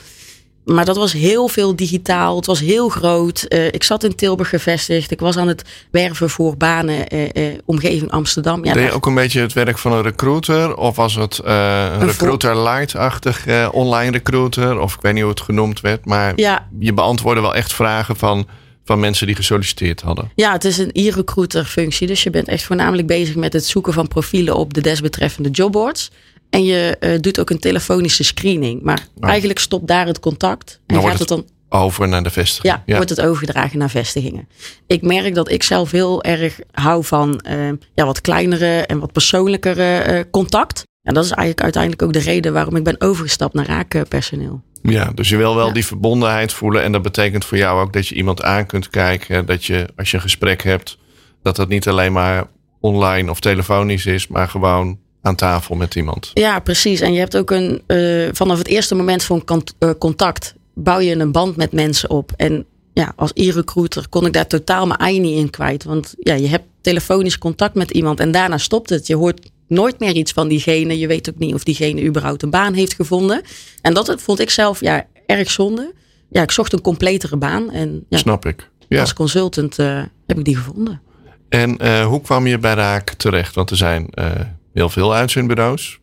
Maar 0.68 0.84
dat 0.84 0.96
was 0.96 1.12
heel 1.12 1.48
veel 1.48 1.76
digitaal. 1.76 2.36
Het 2.36 2.46
was 2.46 2.60
heel 2.60 2.88
groot. 2.88 3.46
Uh, 3.48 3.66
ik 3.66 3.82
zat 3.82 4.04
in 4.04 4.14
Tilburg 4.14 4.48
gevestigd. 4.48 5.10
Ik 5.10 5.20
was 5.20 5.36
aan 5.36 5.48
het 5.48 5.64
werven 5.90 6.30
voor 6.30 6.56
banen, 6.56 7.14
uh, 7.14 7.28
uh, 7.32 7.58
omgeving 7.64 8.10
Amsterdam. 8.10 8.64
Ja, 8.64 8.72
Deed 8.72 8.84
je 8.84 8.90
ook 8.90 9.06
een 9.06 9.14
beetje 9.14 9.40
het 9.40 9.52
werk 9.52 9.78
van 9.78 9.92
een 9.92 10.02
recruiter? 10.02 10.76
Of 10.76 10.96
was 10.96 11.14
het 11.14 11.40
een, 11.44 11.54
een 11.54 12.06
recruiter 12.06 12.62
light-achtig 12.62 13.46
online 13.72 14.10
recruiter? 14.10 14.80
Of 14.80 14.94
ik 14.94 15.00
weet 15.00 15.12
niet 15.12 15.22
hoe 15.22 15.30
het 15.30 15.40
genoemd 15.40 15.80
werd. 15.80 16.04
Maar 16.04 16.32
ja. 16.36 16.68
je 16.78 16.92
beantwoordde 16.92 17.42
wel 17.42 17.54
echt 17.54 17.72
vragen 17.72 18.16
van 18.16 18.46
van 18.88 19.00
mensen 19.00 19.26
die 19.26 19.36
gesolliciteerd 19.36 20.00
hadden. 20.00 20.30
Ja, 20.34 20.52
het 20.52 20.64
is 20.64 20.78
een 20.78 20.90
e-recruiter 20.92 21.64
functie. 21.64 22.06
Dus 22.06 22.22
je 22.22 22.30
bent 22.30 22.48
echt 22.48 22.62
voornamelijk 22.62 23.06
bezig 23.06 23.34
met 23.34 23.52
het 23.52 23.64
zoeken 23.64 23.92
van 23.92 24.08
profielen 24.08 24.56
op 24.56 24.74
de 24.74 24.80
desbetreffende 24.80 25.50
jobboards. 25.50 26.10
En 26.50 26.64
je 26.64 26.96
uh, 27.00 27.18
doet 27.20 27.40
ook 27.40 27.50
een 27.50 27.58
telefonische 27.58 28.24
screening. 28.24 28.82
Maar 28.82 29.06
eigenlijk 29.20 29.58
stopt 29.58 29.86
daar 29.86 30.06
het 30.06 30.20
contact. 30.20 30.80
En 30.86 30.94
dan 30.94 31.04
gaat 31.04 31.18
het, 31.18 31.28
dan 31.28 31.46
over 31.68 32.08
naar 32.08 32.22
de 32.22 32.30
vestiging. 32.30 32.74
Ja, 32.74 32.82
ja, 32.86 32.94
wordt 32.94 33.10
het 33.10 33.20
overgedragen 33.20 33.78
naar 33.78 33.90
vestigingen. 33.90 34.48
Ik 34.86 35.02
merk 35.02 35.34
dat 35.34 35.50
ik 35.50 35.62
zelf 35.62 35.90
heel 35.90 36.22
erg 36.22 36.58
hou 36.72 37.04
van 37.04 37.44
uh, 37.50 37.70
ja, 37.94 38.04
wat 38.04 38.20
kleinere 38.20 38.80
en 38.80 38.98
wat 38.98 39.12
persoonlijkere 39.12 40.04
uh, 40.08 40.20
contact. 40.30 40.86
En 41.02 41.14
dat 41.14 41.24
is 41.24 41.30
eigenlijk 41.30 41.62
uiteindelijk 41.62 42.02
ook 42.02 42.12
de 42.12 42.30
reden 42.30 42.52
waarom 42.52 42.76
ik 42.76 42.84
ben 42.84 43.00
overgestapt 43.00 43.54
naar 43.54 43.66
raakpersoneel. 43.66 44.62
Ja, 44.82 45.10
dus 45.14 45.28
je 45.28 45.36
wil 45.36 45.54
wel 45.54 45.66
ja. 45.66 45.72
die 45.72 45.86
verbondenheid 45.86 46.52
voelen. 46.52 46.82
En 46.82 46.92
dat 46.92 47.02
betekent 47.02 47.44
voor 47.44 47.58
jou 47.58 47.80
ook 47.80 47.92
dat 47.92 48.08
je 48.08 48.14
iemand 48.14 48.42
aan 48.42 48.66
kunt 48.66 48.90
kijken. 48.90 49.46
Dat 49.46 49.64
je 49.64 49.88
als 49.96 50.10
je 50.10 50.16
een 50.16 50.22
gesprek 50.22 50.62
hebt, 50.62 50.98
dat 51.42 51.56
dat 51.56 51.68
niet 51.68 51.88
alleen 51.88 52.12
maar 52.12 52.46
online 52.80 53.30
of 53.30 53.40
telefonisch 53.40 54.06
is, 54.06 54.26
maar 54.26 54.48
gewoon 54.48 54.98
aan 55.22 55.34
tafel 55.34 55.74
met 55.74 55.94
iemand. 55.94 56.30
Ja, 56.34 56.58
precies. 56.60 57.00
En 57.00 57.12
je 57.12 57.18
hebt 57.18 57.36
ook 57.36 57.50
een, 57.50 57.82
uh, 57.86 58.28
vanaf 58.32 58.58
het 58.58 58.66
eerste 58.66 58.94
moment 58.94 59.24
van 59.24 59.42
uh, 59.78 59.90
contact 59.98 60.54
bouw 60.74 60.98
je 60.98 61.14
een 61.14 61.32
band 61.32 61.56
met 61.56 61.72
mensen 61.72 62.10
op. 62.10 62.32
En 62.36 62.64
ja, 62.92 63.12
als 63.16 63.30
e-recruiter 63.34 64.08
kon 64.08 64.26
ik 64.26 64.32
daar 64.32 64.46
totaal 64.46 64.86
mijn 64.86 64.98
ei 64.98 65.20
niet 65.20 65.38
in 65.38 65.50
kwijt. 65.50 65.84
Want 65.84 66.14
ja, 66.18 66.34
je 66.34 66.48
hebt 66.48 66.64
telefonisch 66.80 67.38
contact 67.38 67.74
met 67.74 67.90
iemand 67.90 68.20
en 68.20 68.30
daarna 68.30 68.58
stopt 68.58 68.90
het. 68.90 69.06
Je 69.06 69.16
hoort 69.16 69.50
nooit 69.68 69.98
meer 69.98 70.14
iets 70.14 70.32
van 70.32 70.48
diegene. 70.48 70.98
Je 70.98 71.06
weet 71.06 71.28
ook 71.30 71.38
niet 71.38 71.54
of 71.54 71.62
diegene 71.62 72.04
überhaupt 72.04 72.42
een 72.42 72.50
baan 72.50 72.74
heeft 72.74 72.94
gevonden. 72.94 73.42
En 73.82 73.94
dat 73.94 74.14
vond 74.16 74.40
ik 74.40 74.50
zelf 74.50 74.80
ja, 74.80 75.06
erg 75.26 75.50
zonde. 75.50 75.92
Ja, 76.30 76.42
ik 76.42 76.50
zocht 76.50 76.72
een 76.72 76.80
completere 76.80 77.36
baan. 77.36 77.70
En, 77.70 78.04
ja, 78.08 78.18
Snap 78.18 78.46
ik. 78.46 78.70
Ja. 78.88 79.00
Als 79.00 79.12
consultant 79.12 79.78
uh, 79.78 80.02
heb 80.26 80.38
ik 80.38 80.44
die 80.44 80.56
gevonden. 80.56 81.00
En 81.48 81.84
uh, 81.84 82.06
hoe 82.06 82.20
kwam 82.20 82.46
je 82.46 82.58
bij 82.58 82.74
Raak 82.74 83.10
terecht? 83.10 83.54
Want 83.54 83.70
er 83.70 83.76
zijn 83.76 84.08
uh, 84.14 84.30
heel 84.78 84.88
veel 84.88 85.14
uitzendbureaus. 85.14 85.98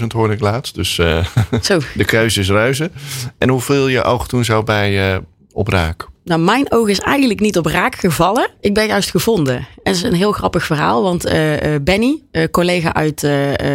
22.000 0.00 0.06
hoorde 0.08 0.34
ik 0.34 0.40
laatst. 0.40 0.74
Dus 0.74 0.98
uh, 0.98 1.24
Zo. 1.62 1.78
de 1.94 2.04
keuze 2.04 2.40
is 2.40 2.48
reuze. 2.48 2.90
En 3.38 3.48
hoeveel 3.48 3.88
je 3.88 4.02
oog 4.02 4.28
toen 4.28 4.44
zou 4.44 4.64
bij 4.64 5.12
uh, 5.12 5.18
op 5.52 5.68
raak? 5.68 6.08
Nou, 6.24 6.40
mijn 6.40 6.72
oog 6.72 6.88
is 6.88 6.98
eigenlijk 6.98 7.40
niet 7.40 7.58
op 7.58 7.66
raak 7.66 7.94
gevallen. 7.94 8.50
Ik 8.60 8.74
ben 8.74 8.86
juist 8.86 9.10
gevonden. 9.10 9.56
En 9.56 9.66
dat 9.82 9.94
is 9.94 10.02
een 10.02 10.14
heel 10.14 10.32
grappig 10.32 10.64
verhaal. 10.64 11.02
Want 11.02 11.26
uh, 11.26 11.54
Benny, 11.82 12.22
collega 12.50 12.94
uit 12.94 13.28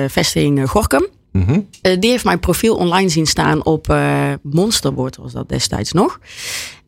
vestiging 0.07 0.69
Gorkum. 0.69 1.07
Mm 1.31 1.45
-hmm. 1.45 1.67
die 1.99 2.09
heeft 2.09 2.23
mijn 2.23 2.39
profiel 2.39 2.75
online 2.75 3.09
zien 3.09 3.25
staan 3.25 3.65
op 3.65 3.95
Monsterboard 4.41 5.17
was 5.17 5.31
dat 5.31 5.49
destijds 5.49 5.91
nog. 5.91 6.19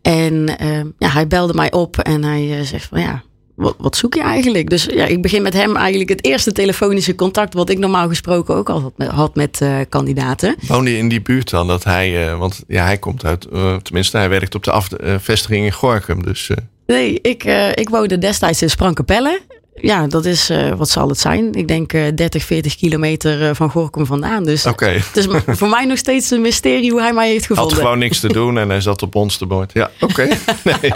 En 0.01 0.55
ja, 0.97 1.09
hij 1.09 1.27
belde 1.27 1.53
mij 1.53 1.71
op 1.71 2.00
en 2.00 2.24
hij 2.24 2.63
zegt 2.63 2.88
van 2.88 3.01
ja, 3.01 3.24
wat, 3.55 3.75
wat, 3.77 3.95
zoek 3.95 4.13
je 4.13 4.21
eigenlijk? 4.21 4.69
Dus 4.69 4.83
ja, 4.83 5.05
ik 5.05 5.21
begin 5.21 5.41
met 5.41 5.53
hem 5.53 5.75
eigenlijk 5.75 6.09
het 6.09 6.25
eerste 6.25 6.51
telefonische 6.51 7.15
contact 7.15 7.53
wat 7.53 7.69
ik 7.69 7.77
normaal 7.77 8.07
gesproken 8.07 8.55
ook 8.55 8.69
al 8.69 8.93
had 8.97 9.35
met, 9.35 9.59
uh, 9.62 9.77
kandidaten. 9.89 10.55
Woonde 10.67 10.91
je 10.91 10.97
in 10.97 11.09
die 11.09 11.21
buurt 11.21 11.50
dan? 11.50 11.67
Dat 11.67 11.83
hij, 11.83 12.27
uh, 12.27 12.38
want 12.38 12.63
ja, 12.67 12.85
hij 12.85 12.97
komt 12.97 13.25
uit, 13.25 13.47
uh, 13.53 13.75
tenminste 13.75 14.17
hij 14.17 14.29
werkt 14.29 14.55
op 14.55 14.63
de 14.63 14.71
afvestiging 14.71 15.65
in 15.65 15.71
Gorkum. 15.71 16.24
Dus, 16.24 16.50
Nee, 16.85 17.19
ik, 17.21 17.43
ik 17.74 17.89
woonde 17.89 18.17
destijds 18.17 18.62
in 18.62 18.69
Sprankapelle. 18.69 19.41
Ja, 19.75 20.07
dat 20.07 20.25
is, 20.25 20.51
wat 20.77 20.89
zal 20.89 21.09
het 21.09 21.19
zijn? 21.19 21.53
Ik 21.53 21.67
denk 21.67 21.93
uh, 21.93 22.07
30, 22.15 22.43
40 22.43 22.75
kilometer 22.75 23.55
van 23.55 23.69
Gorkum 23.69 24.05
vandaan. 24.05 24.43
Dus 24.43 24.65
okay. 24.65 24.93
het 24.93 25.17
is 25.17 25.27
voor 25.59 25.69
mij 25.69 25.85
nog 25.85 25.97
steeds 25.97 26.31
een 26.31 26.41
mysterie 26.41 26.91
hoe 26.91 27.01
hij 27.01 27.13
mij 27.13 27.29
heeft 27.29 27.45
gevonden. 27.45 27.74
Had 27.74 27.83
gewoon 27.83 28.00
niks 28.00 28.19
te 28.19 28.27
doen 28.27 28.57
en 28.57 28.69
hij 28.69 28.81
zat 28.81 29.01
op 29.01 29.13
monsterboard. 29.13 29.74
Ja, 29.74 29.91
oké. 30.00 30.12
Okay. 30.12 30.38
Nee, 30.81 30.93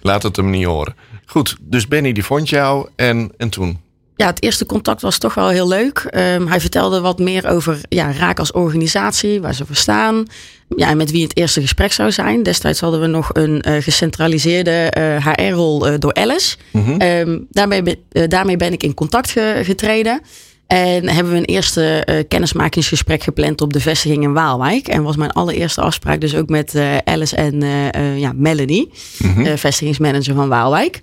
laat 0.00 0.22
het 0.22 0.36
hem 0.36 0.50
niet 0.50 0.64
horen. 0.64 0.94
Goed, 1.30 1.56
dus 1.60 1.88
Benny 1.88 2.12
die 2.12 2.24
vond 2.24 2.48
jou 2.48 2.88
en, 2.96 3.32
en 3.36 3.48
toen? 3.48 3.80
Ja, 4.16 4.26
het 4.26 4.42
eerste 4.42 4.66
contact 4.66 5.02
was 5.02 5.18
toch 5.18 5.34
wel 5.34 5.48
heel 5.48 5.68
leuk. 5.68 6.04
Um, 6.04 6.46
hij 6.46 6.60
vertelde 6.60 7.00
wat 7.00 7.18
meer 7.18 7.48
over 7.48 7.80
ja, 7.88 8.12
Raak 8.12 8.38
als 8.38 8.52
organisatie, 8.52 9.40
waar 9.40 9.54
ze 9.54 9.66
voor 9.66 9.76
staan. 9.76 10.24
Ja, 10.76 10.88
en 10.88 10.96
met 10.96 11.10
wie 11.10 11.22
het 11.22 11.36
eerste 11.36 11.60
gesprek 11.60 11.92
zou 11.92 12.12
zijn. 12.12 12.42
Destijds 12.42 12.80
hadden 12.80 13.00
we 13.00 13.06
nog 13.06 13.30
een 13.32 13.64
uh, 13.68 13.82
gecentraliseerde 13.82 14.92
uh, 14.98 15.26
HR-rol 15.26 15.88
uh, 15.88 15.94
door 15.98 16.14
Alice. 16.14 16.56
Mm 16.72 16.84
-hmm. 16.84 17.02
um, 17.02 17.46
daarmee, 17.50 17.82
daarmee 18.08 18.56
ben 18.56 18.72
ik 18.72 18.82
in 18.82 18.94
contact 18.94 19.30
ge 19.30 19.60
getreden. 19.64 20.20
En 20.68 21.08
hebben 21.08 21.32
we 21.32 21.38
een 21.38 21.44
eerste 21.44 22.06
uh, 22.10 22.22
kennismakingsgesprek 22.28 23.22
gepland 23.22 23.60
op 23.60 23.72
de 23.72 23.80
vestiging 23.80 24.22
in 24.22 24.32
Waalwijk. 24.32 24.88
En 24.88 25.02
was 25.02 25.16
mijn 25.16 25.30
allereerste 25.30 25.80
afspraak 25.80 26.20
dus 26.20 26.34
ook 26.34 26.48
met 26.48 26.74
uh, 26.74 26.96
Alice 27.04 27.36
en 27.36 27.62
uh, 27.62 28.18
ja, 28.18 28.32
Melanie, 28.36 28.90
mm 29.18 29.34
-hmm. 29.34 29.58
vestigingsmanager 29.58 30.34
van 30.34 30.48
Waalwijk. 30.48 31.00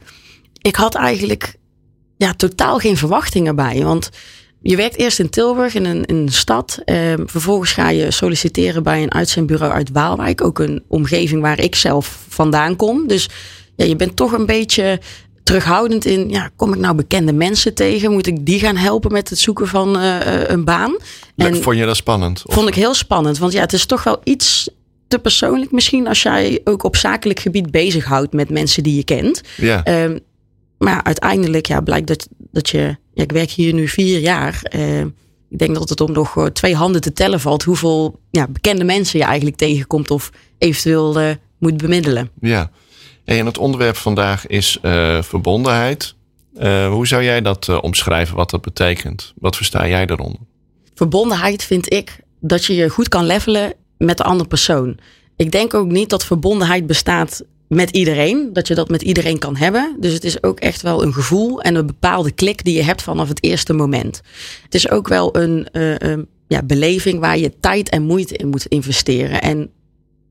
Ik 0.61 0.75
had 0.75 0.95
eigenlijk 0.95 1.55
ja, 2.17 2.33
totaal 2.33 2.77
geen 2.77 2.97
verwachtingen 2.97 3.55
bij. 3.55 3.83
Want 3.83 4.09
je 4.61 4.75
werkt 4.75 4.97
eerst 4.97 5.19
in 5.19 5.29
Tilburg, 5.29 5.75
in 5.75 5.85
een, 5.85 6.05
in 6.05 6.15
een 6.15 6.31
stad. 6.31 6.81
vervolgens 7.25 7.71
ga 7.71 7.89
je 7.89 8.11
solliciteren 8.11 8.83
bij 8.83 9.03
een 9.03 9.13
uitzendbureau 9.13 9.73
uit 9.73 9.91
Waalwijk. 9.91 10.43
Ook 10.43 10.59
een 10.59 10.83
omgeving 10.87 11.41
waar 11.41 11.59
ik 11.59 11.75
zelf 11.75 12.25
vandaan 12.27 12.75
kom. 12.75 13.07
Dus 13.07 13.29
ja, 13.75 13.85
je 13.85 13.95
bent 13.95 14.15
toch 14.15 14.31
een 14.31 14.45
beetje 14.45 14.99
terughoudend 15.45 16.05
in, 16.05 16.29
ja, 16.29 16.49
kom 16.55 16.73
ik 16.73 16.79
nou 16.79 16.95
bekende 16.95 17.33
mensen 17.33 17.73
tegen? 17.73 18.11
Moet 18.11 18.27
ik 18.27 18.45
die 18.45 18.59
gaan 18.59 18.75
helpen 18.75 19.11
met 19.11 19.29
het 19.29 19.39
zoeken 19.39 19.67
van 19.67 19.97
uh, 19.97 20.17
een 20.47 20.63
baan? 20.63 20.97
En 21.35 21.61
vond 21.61 21.77
je 21.77 21.85
dat 21.85 21.95
spannend? 21.95 22.45
Of? 22.45 22.53
Vond 22.53 22.67
ik 22.67 22.75
heel 22.75 22.93
spannend, 22.93 23.37
want 23.37 23.53
ja, 23.53 23.61
het 23.61 23.73
is 23.73 23.85
toch 23.85 24.03
wel 24.03 24.21
iets 24.23 24.69
te 25.07 25.19
persoonlijk 25.19 25.71
misschien 25.71 26.07
als 26.07 26.21
jij 26.21 26.61
ook 26.63 26.83
op 26.83 26.95
zakelijk 26.95 27.39
gebied 27.39 27.71
bezighoudt 27.71 28.33
met 28.33 28.49
mensen 28.49 28.83
die 28.83 28.95
je 28.95 29.03
kent. 29.03 29.41
Ja. 29.57 30.03
Um, 30.03 30.19
maar 30.77 31.03
uiteindelijk 31.03 31.65
ja, 31.65 31.81
blijkt 31.81 32.07
dat, 32.07 32.27
dat 32.37 32.69
je, 32.69 32.95
ja, 33.13 33.23
ik 33.23 33.31
werk 33.31 33.49
hier 33.49 33.73
nu 33.73 33.87
vier 33.87 34.19
jaar. 34.19 34.61
Uh, 34.75 34.99
ik 35.49 35.57
denk 35.57 35.75
dat 35.75 35.89
het 35.89 36.01
om 36.01 36.11
nog 36.11 36.49
twee 36.53 36.75
handen 36.75 37.01
te 37.01 37.13
tellen 37.13 37.39
valt 37.39 37.63
hoeveel 37.63 38.19
ja, 38.31 38.47
bekende 38.47 38.83
mensen 38.83 39.19
je 39.19 39.25
eigenlijk 39.25 39.57
tegenkomt 39.57 40.11
of 40.11 40.31
eventueel 40.57 41.21
uh, 41.21 41.29
moet 41.59 41.77
bemiddelen. 41.77 42.29
Ja. 42.41 42.71
En 43.25 43.45
het 43.45 43.57
onderwerp 43.57 43.95
vandaag 43.95 44.47
is 44.47 44.79
uh, 44.81 45.21
verbondenheid. 45.21 46.15
Uh, 46.59 46.87
hoe 46.87 47.07
zou 47.07 47.23
jij 47.23 47.41
dat 47.41 47.67
uh, 47.67 47.77
omschrijven, 47.81 48.35
wat 48.35 48.49
dat 48.49 48.61
betekent? 48.61 49.33
Wat 49.39 49.55
versta 49.55 49.87
jij 49.87 50.05
daaronder? 50.05 50.39
Verbondenheid 50.95 51.63
vind 51.63 51.93
ik 51.93 52.19
dat 52.39 52.65
je 52.65 52.75
je 52.75 52.89
goed 52.89 53.09
kan 53.09 53.25
levelen 53.25 53.73
met 53.97 54.17
de 54.17 54.23
andere 54.23 54.49
persoon. 54.49 54.97
Ik 55.35 55.51
denk 55.51 55.73
ook 55.73 55.87
niet 55.87 56.09
dat 56.09 56.25
verbondenheid 56.25 56.87
bestaat 56.87 57.43
met 57.67 57.89
iedereen. 57.89 58.49
Dat 58.53 58.67
je 58.67 58.75
dat 58.75 58.89
met 58.89 59.01
iedereen 59.01 59.39
kan 59.39 59.55
hebben. 59.55 59.97
Dus 59.99 60.13
het 60.13 60.23
is 60.23 60.43
ook 60.43 60.59
echt 60.59 60.81
wel 60.81 61.03
een 61.03 61.13
gevoel 61.13 61.61
en 61.61 61.75
een 61.75 61.85
bepaalde 61.85 62.31
klik 62.31 62.63
die 62.63 62.75
je 62.75 62.83
hebt 62.83 63.01
vanaf 63.01 63.27
het 63.27 63.43
eerste 63.43 63.73
moment. 63.73 64.21
Het 64.63 64.75
is 64.75 64.89
ook 64.89 65.07
wel 65.07 65.37
een 65.37 65.67
ja, 66.47 66.63
beleving 66.63 67.19
waar 67.19 67.37
je 67.37 67.59
tijd 67.59 67.89
en 67.89 68.03
moeite 68.03 68.35
in 68.35 68.49
moet 68.49 68.65
investeren. 68.65 69.41
En 69.41 69.69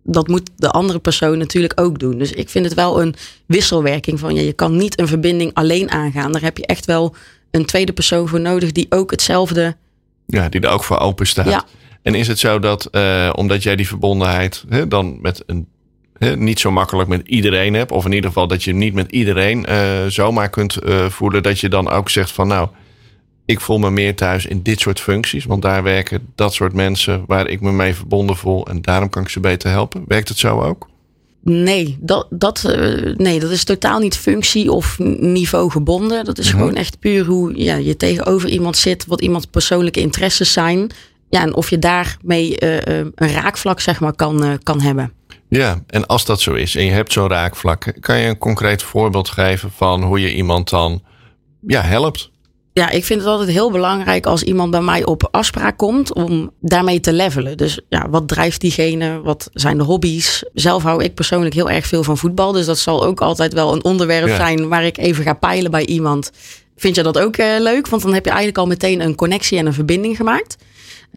dat 0.04 0.28
moet 0.28 0.50
de 0.56 0.70
andere 0.70 0.99
persoon 0.99 1.38
natuurlijk 1.38 1.80
ook 1.80 1.99
doen. 1.99 2.18
Dus 2.18 2.32
ik 2.32 2.49
vind 2.49 2.64
het 2.64 2.75
wel 2.75 3.00
een 3.00 3.14
wisselwerking 3.46 4.18
van 4.18 4.34
ja, 4.34 4.40
je 4.40 4.52
kan 4.52 4.76
niet 4.76 5.00
een 5.00 5.08
verbinding 5.08 5.54
alleen 5.54 5.90
aangaan. 5.90 6.32
Daar 6.32 6.42
heb 6.42 6.56
je 6.56 6.66
echt 6.66 6.84
wel 6.84 7.14
een 7.50 7.64
tweede 7.64 7.92
persoon 7.92 8.28
voor 8.28 8.40
nodig 8.40 8.73
die 8.73 8.87
ook 8.88 9.11
hetzelfde. 9.11 9.76
Ja, 10.26 10.49
die 10.49 10.61
er 10.61 10.70
ook 10.70 10.84
voor 10.84 10.99
open 10.99 11.26
staat. 11.26 11.49
Ja. 11.49 11.64
En 12.02 12.14
is 12.14 12.28
het 12.28 12.38
zo 12.38 12.58
dat 12.58 12.88
uh, 12.92 13.30
omdat 13.34 13.62
jij 13.62 13.76
die 13.76 13.88
verbondenheid 13.88 14.64
hè, 14.68 14.88
dan 14.88 15.18
met 15.20 15.42
een 15.46 15.66
hè, 16.18 16.37
niet 16.37 16.61
zo 16.61 16.70
makkelijk 16.70 17.08
met 17.08 17.28
iedereen 17.28 17.75
hebt, 17.75 17.92
of 17.92 18.04
in 18.04 18.12
ieder 18.12 18.28
geval 18.28 18.46
dat 18.46 18.62
je 18.62 18.75
niet 18.75 18.94
met 18.94 19.12
iedereen 19.12 19.66
uh, 19.68 20.06
zomaar 20.08 20.49
kunt 20.49 20.78
uh, 20.84 21.08
voelen, 21.08 21.42
dat 21.42 21.61
je 21.61 21.68
dan 21.68 21.90
ook 21.90 22.11
zegt 22.11 22.32
van 22.32 22.49
nou 22.49 22.68
ik 23.44 23.60
voel 23.60 23.78
me 23.78 23.90
meer 23.90 24.16
thuis 24.16 24.46
in 24.46 24.62
dit 24.62 24.80
soort 24.80 25.00
functies. 25.00 25.44
Want 25.44 25.62
daar 25.62 25.82
werken 25.82 26.32
dat 26.34 26.54
soort 26.54 26.72
mensen 26.72 27.24
waar 27.26 27.48
ik 27.48 27.60
me 27.60 27.72
mee 27.72 27.94
verbonden 27.94 28.36
voel. 28.36 28.66
En 28.66 28.82
daarom 28.82 29.08
kan 29.08 29.22
ik 29.22 29.28
ze 29.28 29.40
beter 29.40 29.70
helpen. 29.70 30.04
Werkt 30.06 30.28
het 30.28 30.38
zo 30.38 30.60
ook? 30.60 30.88
Nee, 31.42 31.96
dat, 32.00 32.26
dat, 32.30 32.64
uh, 32.66 33.16
nee, 33.16 33.40
dat 33.40 33.50
is 33.50 33.64
totaal 33.64 33.98
niet 33.98 34.16
functie 34.16 34.72
of 34.72 34.98
niveau 35.18 35.70
gebonden. 35.70 36.24
Dat 36.24 36.38
is 36.38 36.44
mm-hmm. 36.44 36.60
gewoon 36.60 36.76
echt 36.76 36.98
puur 36.98 37.24
hoe 37.24 37.56
ja, 37.56 37.74
je 37.74 37.96
tegenover 37.96 38.48
iemand 38.48 38.76
zit, 38.76 39.06
wat 39.06 39.20
iemands 39.20 39.46
persoonlijke 39.46 40.00
interesses 40.00 40.52
zijn. 40.52 40.90
Ja, 41.30 41.40
en 41.40 41.54
of 41.54 41.70
je 41.70 41.78
daarmee 41.78 42.60
uh, 42.62 42.76
een 43.14 43.32
raakvlak 43.32 43.80
zeg 43.80 44.00
maar, 44.00 44.14
kan, 44.14 44.44
uh, 44.44 44.52
kan 44.62 44.80
hebben. 44.80 45.12
Ja, 45.48 45.82
en 45.86 46.06
als 46.06 46.24
dat 46.24 46.40
zo 46.40 46.52
is 46.52 46.76
en 46.76 46.84
je 46.84 46.90
hebt 46.90 47.12
zo'n 47.12 47.28
raakvlak, 47.28 47.92
kan 48.00 48.18
je 48.18 48.28
een 48.28 48.38
concreet 48.38 48.82
voorbeeld 48.82 49.28
geven 49.28 49.70
van 49.70 50.02
hoe 50.02 50.20
je 50.20 50.34
iemand 50.34 50.70
dan 50.70 51.02
ja, 51.66 51.82
helpt? 51.82 52.30
Ja, 52.74 52.90
ik 52.90 53.04
vind 53.04 53.20
het 53.20 53.28
altijd 53.28 53.50
heel 53.50 53.70
belangrijk 53.70 54.26
als 54.26 54.42
iemand 54.42 54.70
bij 54.70 54.80
mij 54.80 55.04
op 55.04 55.28
afspraak 55.30 55.76
komt 55.76 56.14
om 56.14 56.50
daarmee 56.60 57.00
te 57.00 57.12
levelen. 57.12 57.56
Dus 57.56 57.80
ja, 57.88 58.08
wat 58.10 58.28
drijft 58.28 58.60
diegene? 58.60 59.20
Wat 59.20 59.50
zijn 59.52 59.78
de 59.78 59.84
hobby's? 59.84 60.44
Zelf 60.54 60.82
hou 60.82 61.04
ik 61.04 61.14
persoonlijk 61.14 61.54
heel 61.54 61.70
erg 61.70 61.86
veel 61.86 62.02
van 62.02 62.18
voetbal. 62.18 62.52
Dus 62.52 62.66
dat 62.66 62.78
zal 62.78 63.04
ook 63.04 63.20
altijd 63.20 63.52
wel 63.52 63.72
een 63.72 63.84
onderwerp 63.84 64.28
ja. 64.28 64.36
zijn 64.36 64.68
waar 64.68 64.84
ik 64.84 64.98
even 64.98 65.24
ga 65.24 65.34
peilen 65.34 65.70
bij 65.70 65.86
iemand. 65.86 66.30
Vind 66.76 66.96
je 66.96 67.02
dat 67.02 67.18
ook 67.18 67.36
uh, 67.36 67.46
leuk? 67.58 67.88
Want 67.88 68.02
dan 68.02 68.14
heb 68.14 68.24
je 68.24 68.30
eigenlijk 68.30 68.58
al 68.58 68.66
meteen 68.66 69.00
een 69.00 69.14
connectie 69.14 69.58
en 69.58 69.66
een 69.66 69.74
verbinding 69.74 70.16
gemaakt. 70.16 70.56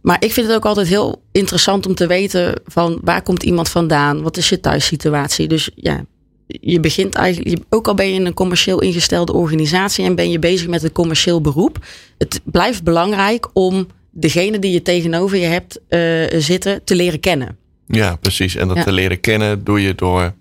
Maar 0.01 0.23
ik 0.23 0.33
vind 0.33 0.47
het 0.47 0.55
ook 0.55 0.65
altijd 0.65 0.87
heel 0.87 1.21
interessant 1.31 1.85
om 1.85 1.95
te 1.95 2.07
weten 2.07 2.61
van 2.65 2.99
waar 3.03 3.21
komt 3.21 3.43
iemand 3.43 3.69
vandaan? 3.69 4.21
Wat 4.21 4.37
is 4.37 4.49
je 4.49 4.59
thuissituatie? 4.59 5.47
Dus 5.47 5.69
ja, 5.75 6.05
je 6.47 6.79
begint 6.79 7.15
eigenlijk, 7.15 7.63
ook 7.69 7.87
al 7.87 7.93
ben 7.93 8.07
je 8.07 8.13
in 8.13 8.25
een 8.25 8.33
commercieel 8.33 8.81
ingestelde 8.81 9.33
organisatie 9.33 10.05
en 10.05 10.15
ben 10.15 10.31
je 10.31 10.39
bezig 10.39 10.67
met 10.67 10.83
een 10.83 10.91
commercieel 10.91 11.41
beroep. 11.41 11.85
Het 12.17 12.41
blijft 12.43 12.83
belangrijk 12.83 13.49
om 13.53 13.87
degene 14.11 14.59
die 14.59 14.71
je 14.71 14.81
tegenover 14.81 15.37
je 15.37 15.45
hebt 15.45 15.79
uh, 15.89 16.41
zitten 16.41 16.83
te 16.83 16.95
leren 16.95 17.19
kennen. 17.19 17.57
Ja, 17.87 18.15
precies. 18.15 18.55
En 18.55 18.67
dat 18.67 18.77
ja. 18.77 18.83
te 18.83 18.91
leren 18.91 19.19
kennen 19.19 19.63
doe 19.63 19.81
je 19.81 19.95
door 19.95 20.33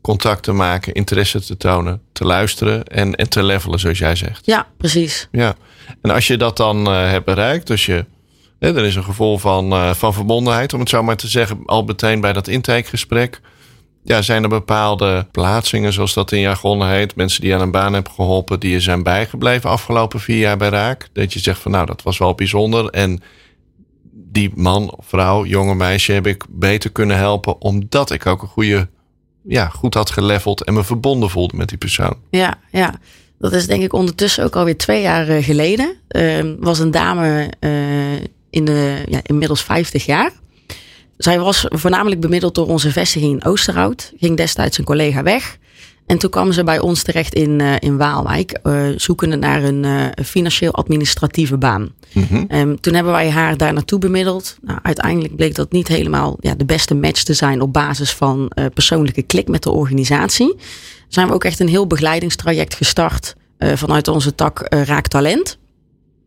contact 0.00 0.42
te 0.42 0.52
maken, 0.52 0.92
interesse 0.92 1.40
te 1.40 1.56
tonen, 1.56 2.00
te 2.12 2.24
luisteren 2.24 2.84
en, 2.84 3.14
en 3.14 3.28
te 3.28 3.42
levelen, 3.42 3.78
zoals 3.78 3.98
jij 3.98 4.16
zegt. 4.16 4.46
Ja, 4.46 4.66
precies. 4.76 5.28
Ja. 5.32 5.56
En 6.02 6.10
als 6.10 6.26
je 6.26 6.36
dat 6.36 6.56
dan 6.56 6.88
uh, 6.88 7.10
hebt 7.10 7.24
bereikt, 7.24 7.66
dus 7.66 7.86
je, 7.86 8.04
hè, 8.58 8.76
er 8.76 8.84
is 8.84 8.94
een 8.94 9.04
gevoel 9.04 9.38
van, 9.38 9.72
uh, 9.72 9.94
van 9.94 10.14
verbondenheid, 10.14 10.72
om 10.72 10.80
het 10.80 10.88
zo 10.88 11.02
maar 11.02 11.16
te 11.16 11.28
zeggen, 11.28 11.62
al 11.64 11.84
meteen 11.84 12.20
bij 12.20 12.32
dat 12.32 12.48
intakegesprek 12.48 13.40
ja, 14.06 14.22
zijn 14.22 14.42
er 14.42 14.48
bepaalde 14.48 15.26
plaatsingen, 15.30 15.92
zoals 15.92 16.14
dat 16.14 16.32
in 16.32 16.40
jargon 16.40 16.88
heet, 16.88 17.16
mensen 17.16 17.40
die 17.40 17.54
aan 17.54 17.60
een 17.60 17.70
baan 17.70 17.92
hebben 17.92 18.12
geholpen, 18.12 18.60
die 18.60 18.70
je 18.70 18.80
zijn 18.80 19.02
bijgebleven 19.02 19.70
afgelopen 19.70 20.20
vier 20.20 20.38
jaar 20.38 20.56
bij 20.56 20.68
Raak? 20.68 21.08
Dat 21.12 21.32
je 21.32 21.38
zegt 21.38 21.60
van 21.60 21.70
nou, 21.70 21.86
dat 21.86 22.02
was 22.02 22.18
wel 22.18 22.34
bijzonder. 22.34 22.90
En 22.90 23.22
die 24.12 24.52
man, 24.54 24.94
vrouw, 24.98 25.44
jonge 25.44 25.74
meisje 25.74 26.12
heb 26.12 26.26
ik 26.26 26.44
beter 26.48 26.90
kunnen 26.90 27.16
helpen, 27.16 27.60
omdat 27.60 28.10
ik 28.10 28.26
ook 28.26 28.42
een 28.42 28.48
goede, 28.48 28.88
ja, 29.42 29.68
goed 29.68 29.94
had 29.94 30.10
geleveld 30.10 30.64
en 30.64 30.74
me 30.74 30.84
verbonden 30.84 31.30
voelde 31.30 31.56
met 31.56 31.68
die 31.68 31.78
persoon. 31.78 32.16
Ja, 32.30 32.58
ja. 32.70 32.94
Dat 33.38 33.52
is 33.52 33.66
denk 33.66 33.82
ik 33.82 33.92
ondertussen 33.92 34.44
ook 34.44 34.56
alweer 34.56 34.76
twee 34.76 35.02
jaar 35.02 35.28
uh, 35.28 35.44
geleden. 35.44 35.96
Uh, 36.08 36.54
was 36.58 36.78
een 36.78 36.90
dame 36.90 37.52
uh, 37.60 38.14
in 38.50 38.64
de 38.64 39.04
ja, 39.08 39.20
inmiddels 39.22 39.62
50 39.62 40.06
jaar. 40.06 40.32
Zij 41.16 41.40
was 41.40 41.66
voornamelijk 41.68 42.20
bemiddeld 42.20 42.54
door 42.54 42.66
onze 42.66 42.92
vestiging 42.92 43.32
in 43.32 43.44
Oosterhout. 43.44 44.12
Ging 44.16 44.36
destijds 44.36 44.78
een 44.78 44.84
collega 44.84 45.22
weg. 45.22 45.58
En 46.06 46.18
toen 46.18 46.30
kwam 46.30 46.52
ze 46.52 46.64
bij 46.64 46.78
ons 46.78 47.02
terecht 47.02 47.34
in, 47.34 47.58
uh, 47.60 47.74
in 47.78 47.96
Waalwijk, 47.96 48.58
uh, 48.62 48.88
zoekende 48.96 49.36
naar 49.36 49.62
een 49.62 49.84
uh, 49.84 50.06
financieel-administratieve 50.24 51.58
baan. 51.58 51.88
Mm-hmm. 52.12 52.46
Um, 52.50 52.80
toen 52.80 52.94
hebben 52.94 53.12
wij 53.12 53.30
haar 53.30 53.56
daar 53.56 53.72
naartoe 53.72 53.98
bemiddeld. 53.98 54.56
Nou, 54.62 54.78
uiteindelijk 54.82 55.36
bleek 55.36 55.54
dat 55.54 55.72
niet 55.72 55.88
helemaal 55.88 56.36
ja, 56.40 56.54
de 56.54 56.64
beste 56.64 56.94
match 56.94 57.22
te 57.22 57.34
zijn 57.34 57.60
op 57.60 57.72
basis 57.72 58.12
van 58.12 58.50
persoonlijke 58.74 59.22
klik 59.22 59.48
met 59.48 59.62
de 59.62 59.70
organisatie. 59.70 60.54
Zijn 61.08 61.26
we 61.26 61.32
ook 61.32 61.44
echt 61.44 61.60
een 61.60 61.68
heel 61.68 61.86
begeleidingstraject 61.86 62.74
gestart 62.74 63.34
vanuit 63.58 64.08
onze 64.08 64.34
tak 64.34 64.66
Raak 64.68 65.08
Talent 65.08 65.58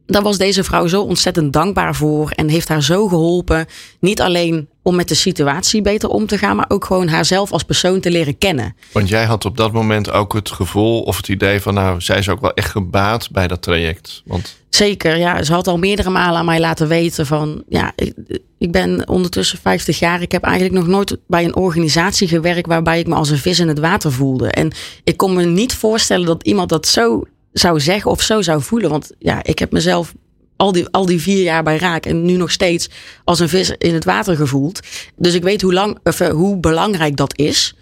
daar 0.09 0.21
was 0.21 0.37
deze 0.37 0.63
vrouw 0.63 0.87
zo 0.87 1.01
ontzettend 1.01 1.53
dankbaar 1.53 1.95
voor 1.95 2.29
en 2.29 2.47
heeft 2.47 2.67
haar 2.67 2.83
zo 2.83 3.07
geholpen. 3.07 3.65
Niet 3.99 4.21
alleen 4.21 4.67
om 4.81 4.95
met 4.95 5.07
de 5.07 5.15
situatie 5.15 5.81
beter 5.81 6.09
om 6.09 6.25
te 6.25 6.37
gaan, 6.37 6.55
maar 6.55 6.65
ook 6.67 6.85
gewoon 6.85 7.07
haarzelf 7.07 7.51
als 7.51 7.63
persoon 7.63 7.99
te 7.99 8.11
leren 8.11 8.37
kennen. 8.37 8.75
Want 8.91 9.09
jij 9.09 9.25
had 9.25 9.45
op 9.45 9.57
dat 9.57 9.71
moment 9.71 10.11
ook 10.11 10.33
het 10.33 10.51
gevoel 10.51 11.01
of 11.01 11.17
het 11.17 11.27
idee 11.27 11.61
van, 11.61 11.73
nou, 11.73 12.01
zij 12.01 12.17
is 12.17 12.29
ook 12.29 12.41
wel 12.41 12.53
echt 12.53 12.71
gebaat 12.71 13.31
bij 13.31 13.47
dat 13.47 13.61
traject. 13.61 14.21
Want... 14.25 14.57
Zeker, 14.69 15.17
ja. 15.17 15.43
Ze 15.43 15.53
had 15.53 15.67
al 15.67 15.77
meerdere 15.77 16.09
malen 16.09 16.39
aan 16.39 16.45
mij 16.45 16.59
laten 16.59 16.87
weten 16.87 17.25
van, 17.25 17.63
ja, 17.67 17.91
ik, 17.95 18.13
ik 18.57 18.71
ben 18.71 19.07
ondertussen 19.07 19.59
50 19.61 19.99
jaar. 19.99 20.21
Ik 20.21 20.31
heb 20.31 20.43
eigenlijk 20.43 20.75
nog 20.75 20.87
nooit 20.87 21.17
bij 21.27 21.43
een 21.43 21.55
organisatie 21.55 22.27
gewerkt 22.27 22.67
waarbij 22.67 22.99
ik 22.99 23.07
me 23.07 23.15
als 23.15 23.29
een 23.29 23.37
vis 23.37 23.59
in 23.59 23.67
het 23.67 23.79
water 23.79 24.11
voelde. 24.11 24.47
En 24.51 24.71
ik 25.03 25.17
kon 25.17 25.33
me 25.33 25.45
niet 25.45 25.73
voorstellen 25.73 26.25
dat 26.25 26.43
iemand 26.43 26.69
dat 26.69 26.87
zo 26.87 27.23
zou 27.59 27.79
zeggen 27.79 28.11
of 28.11 28.21
zo 28.21 28.41
zou 28.41 28.61
voelen. 28.61 28.89
Want 28.89 29.11
ja, 29.19 29.43
ik 29.43 29.59
heb 29.59 29.71
mezelf 29.71 30.13
al 30.55 30.71
die, 30.71 30.87
al 30.91 31.05
die 31.05 31.21
vier 31.21 31.43
jaar 31.43 31.63
bij 31.63 31.77
Raak 31.77 32.05
en 32.05 32.25
nu 32.25 32.35
nog 32.35 32.51
steeds 32.51 32.89
als 33.23 33.39
een 33.39 33.49
vis 33.49 33.71
in 33.77 33.93
het 33.93 34.05
water 34.05 34.35
gevoeld. 34.35 34.79
Dus 35.15 35.33
ik 35.33 35.43
weet 35.43 35.61
hoe, 35.61 35.73
lang, 35.73 35.97
of, 36.03 36.19
eh, 36.19 36.29
hoe 36.29 36.57
belangrijk 36.57 37.15
dat 37.15 37.37
is. 37.37 37.75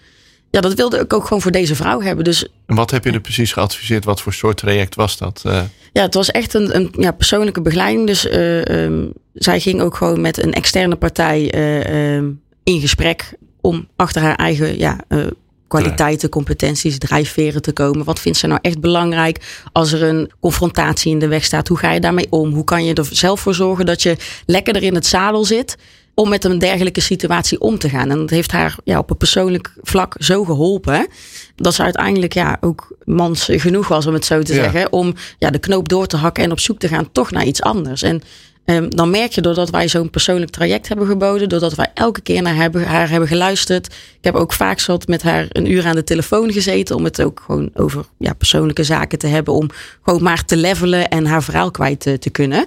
Ja, 0.49 0.61
dat 0.61 0.73
wilde 0.73 0.99
ik 0.99 1.13
ook 1.13 1.23
gewoon 1.23 1.41
voor 1.41 1.51
deze 1.51 1.75
vrouw 1.75 2.01
hebben. 2.01 2.23
Dus 2.23 2.47
En 2.65 2.75
wat 2.75 2.91
heb 2.91 3.03
je 3.03 3.11
er 3.11 3.19
precies 3.19 3.53
geadviseerd? 3.53 4.05
Wat 4.05 4.21
voor 4.21 4.33
soort 4.33 4.57
traject 4.57 4.95
was 4.95 5.17
dat? 5.17 5.41
Eh, 5.45 5.61
ja, 5.93 6.01
het 6.01 6.13
was 6.13 6.31
echt 6.31 6.53
een, 6.53 6.75
een 6.75 6.93
ja, 6.97 7.11
persoonlijke 7.11 7.61
begeleiding. 7.61 8.07
Dus 8.07 8.27
eh, 8.27 8.85
ehm, 8.85 9.05
zij 9.33 9.59
ging 9.59 9.81
ook 9.81 9.95
gewoon 9.95 10.21
met 10.21 10.43
een 10.43 10.53
externe 10.53 10.95
partij 10.95 11.51
eh, 11.51 12.15
ehm, 12.15 12.29
in 12.63 12.79
gesprek 12.79 13.33
om 13.61 13.87
achter 13.95 14.21
haar 14.21 14.35
eigen 14.35 14.77
ja, 14.77 14.99
kwaliteiten, 15.67 16.29
competenties, 16.29 16.97
drijfveren 16.97 17.61
te 17.61 17.73
komen. 17.73 18.05
Wat 18.05 18.19
vindt 18.19 18.37
ze 18.37 18.47
nou 18.47 18.59
echt 18.61 18.79
belangrijk 18.79 19.61
als 19.71 19.91
er 19.91 20.03
een 20.03 20.31
confrontatie 20.39 21.11
in 21.11 21.19
de 21.19 21.27
weg 21.27 21.43
staat? 21.43 21.67
Hoe 21.67 21.77
ga 21.77 21.91
je 21.91 21.99
daarmee 21.99 22.27
om? 22.29 22.53
Hoe 22.53 22.63
kan 22.63 22.85
je 22.85 22.93
er 22.93 23.07
zelf 23.11 23.39
voor 23.39 23.53
zorgen 23.53 23.85
dat 23.85 24.01
je 24.01 24.17
lekkerder 24.45 24.83
in 24.83 24.95
het 24.95 25.05
zadel 25.05 25.45
zit? 25.45 25.77
Om 26.13 26.29
met 26.29 26.43
een 26.43 26.59
dergelijke 26.59 27.01
situatie 27.01 27.59
om 27.59 27.77
te 27.79 27.89
gaan. 27.89 28.09
En 28.11 28.17
dat 28.17 28.29
heeft 28.29 28.51
haar 28.51 28.75
ja, 28.83 28.97
op 28.99 29.09
een 29.09 29.17
persoonlijk 29.17 29.73
vlak 29.81 30.15
zo 30.19 30.43
geholpen. 30.43 31.07
Dat 31.55 31.73
ze 31.73 31.83
uiteindelijk 31.83 32.33
ja, 32.33 32.57
ook 32.61 32.95
mans 33.03 33.47
genoeg 33.51 33.87
was, 33.87 34.05
om 34.05 34.13
het 34.13 34.25
zo 34.25 34.41
te 34.41 34.53
Ja. 34.53 34.63
zeggen. 34.63 34.91
Om 34.91 35.13
ja, 35.39 35.49
de 35.49 35.59
knoop 35.59 35.89
door 35.89 36.07
te 36.07 36.17
hakken 36.17 36.43
en 36.43 36.51
op 36.51 36.59
zoek 36.59 36.79
te 36.79 36.87
gaan 36.87 37.11
toch 37.11 37.31
naar 37.31 37.45
iets 37.45 37.61
anders. 37.61 38.01
En 38.01 38.21
Ehm, 38.67 38.89
dan 38.89 39.09
merk 39.09 39.31
je 39.31 39.41
doordat 39.41 39.69
wij 39.69 39.87
zo'n 39.87 40.09
persoonlijk 40.09 40.51
traject 40.51 40.87
hebben 40.87 41.07
geboden, 41.07 41.49
doordat 41.49 41.75
wij 41.75 41.91
elke 41.93 42.21
keer 42.21 42.41
naar 42.41 42.55
hebben, 42.55 42.83
haar 42.83 43.09
hebben 43.09 43.27
geluisterd. 43.29 43.85
Ik 43.87 44.17
heb 44.21 44.35
ook 44.35 44.53
vaak 44.53 44.79
zat 44.79 45.07
met 45.07 45.21
haar 45.21 45.45
een 45.49 45.71
uur 45.71 45.85
aan 45.85 45.95
de 45.95 46.03
telefoon 46.03 46.51
gezeten 46.51 46.95
om 46.95 47.03
het 47.03 47.21
ook 47.21 47.41
gewoon 47.45 47.69
over 47.73 48.05
ja, 48.17 48.33
persoonlijke 48.33 48.83
zaken 48.83 49.19
te 49.19 49.27
hebben, 49.27 49.53
om 49.53 49.69
gewoon 50.01 50.23
maar 50.23 50.45
te 50.45 50.57
levelen 50.57 51.09
en 51.09 51.25
haar 51.25 51.43
verhaal 51.43 51.71
kwijt 51.71 51.99
te, 51.99 52.19
te 52.19 52.29
kunnen. 52.29 52.65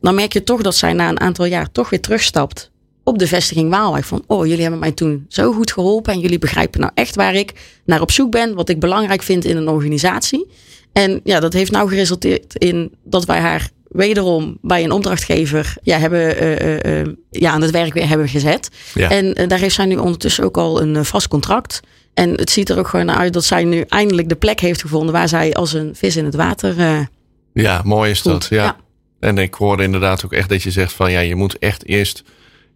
Dan 0.00 0.14
merk 0.14 0.32
je 0.32 0.44
toch 0.44 0.62
dat 0.62 0.74
zij 0.74 0.92
na 0.92 1.08
een 1.08 1.20
aantal 1.20 1.44
jaar 1.44 1.72
toch 1.72 1.90
weer 1.90 2.00
terugstapt 2.00 2.70
op 3.04 3.18
de 3.18 3.26
vestiging 3.26 3.70
Waalwijk. 3.70 4.04
Van, 4.04 4.24
oh, 4.26 4.46
jullie 4.46 4.62
hebben 4.62 4.80
mij 4.80 4.92
toen 4.92 5.24
zo 5.28 5.52
goed 5.52 5.72
geholpen 5.72 6.12
en 6.12 6.20
jullie 6.20 6.38
begrijpen 6.38 6.80
nou 6.80 6.92
echt 6.94 7.14
waar 7.14 7.34
ik 7.34 7.52
naar 7.84 8.00
op 8.00 8.10
zoek 8.10 8.30
ben, 8.30 8.54
wat 8.54 8.68
ik 8.68 8.80
belangrijk 8.80 9.22
vind 9.22 9.44
in 9.44 9.56
een 9.56 9.68
organisatie. 9.68 10.46
En 10.92 11.20
ja, 11.24 11.40
dat 11.40 11.52
heeft 11.52 11.70
nou 11.70 11.88
geresulteerd 11.88 12.54
in 12.58 12.92
dat 13.04 13.24
wij 13.24 13.38
haar 13.38 13.70
wederom 13.92 14.58
bij 14.60 14.84
een 14.84 14.90
opdrachtgever 14.90 15.74
ja, 15.82 15.98
hebben, 15.98 16.36
eh, 16.82 17.12
ja, 17.30 17.50
aan 17.50 17.62
het 17.62 17.70
werk 17.70 17.92
weer 17.92 18.08
hebben 18.08 18.28
gezet. 18.28 18.68
Ja. 18.94 19.10
En 19.10 19.48
daar 19.48 19.58
heeft 19.58 19.74
zij 19.74 19.84
nu 19.84 19.96
ondertussen 19.96 20.44
ook 20.44 20.56
al 20.56 20.82
een 20.82 21.04
vast 21.04 21.28
contract. 21.28 21.80
En 22.14 22.30
het 22.30 22.50
ziet 22.50 22.68
er 22.68 22.78
ook 22.78 22.88
gewoon 22.88 23.06
naar 23.06 23.16
uit 23.16 23.32
dat 23.32 23.44
zij 23.44 23.64
nu 23.64 23.84
eindelijk 23.88 24.28
de 24.28 24.36
plek 24.36 24.60
heeft 24.60 24.80
gevonden 24.80 25.12
waar 25.12 25.28
zij 25.28 25.54
als 25.54 25.72
een 25.72 25.94
vis 25.94 26.16
in 26.16 26.24
het 26.24 26.34
water 26.34 27.08
ja, 27.54 27.80
mooi 27.84 28.10
is 28.10 28.22
dat. 28.22 28.46
Ja. 28.50 28.76
En 29.20 29.38
ik 29.38 29.54
hoorde 29.54 29.82
inderdaad 29.82 30.24
ook 30.24 30.32
echt 30.32 30.48
dat 30.48 30.62
je 30.62 30.70
zegt 30.70 30.92
van 30.92 31.10
ja, 31.10 31.20
je 31.20 31.34
moet 31.34 31.58
echt 31.58 31.86
eerst 31.86 32.22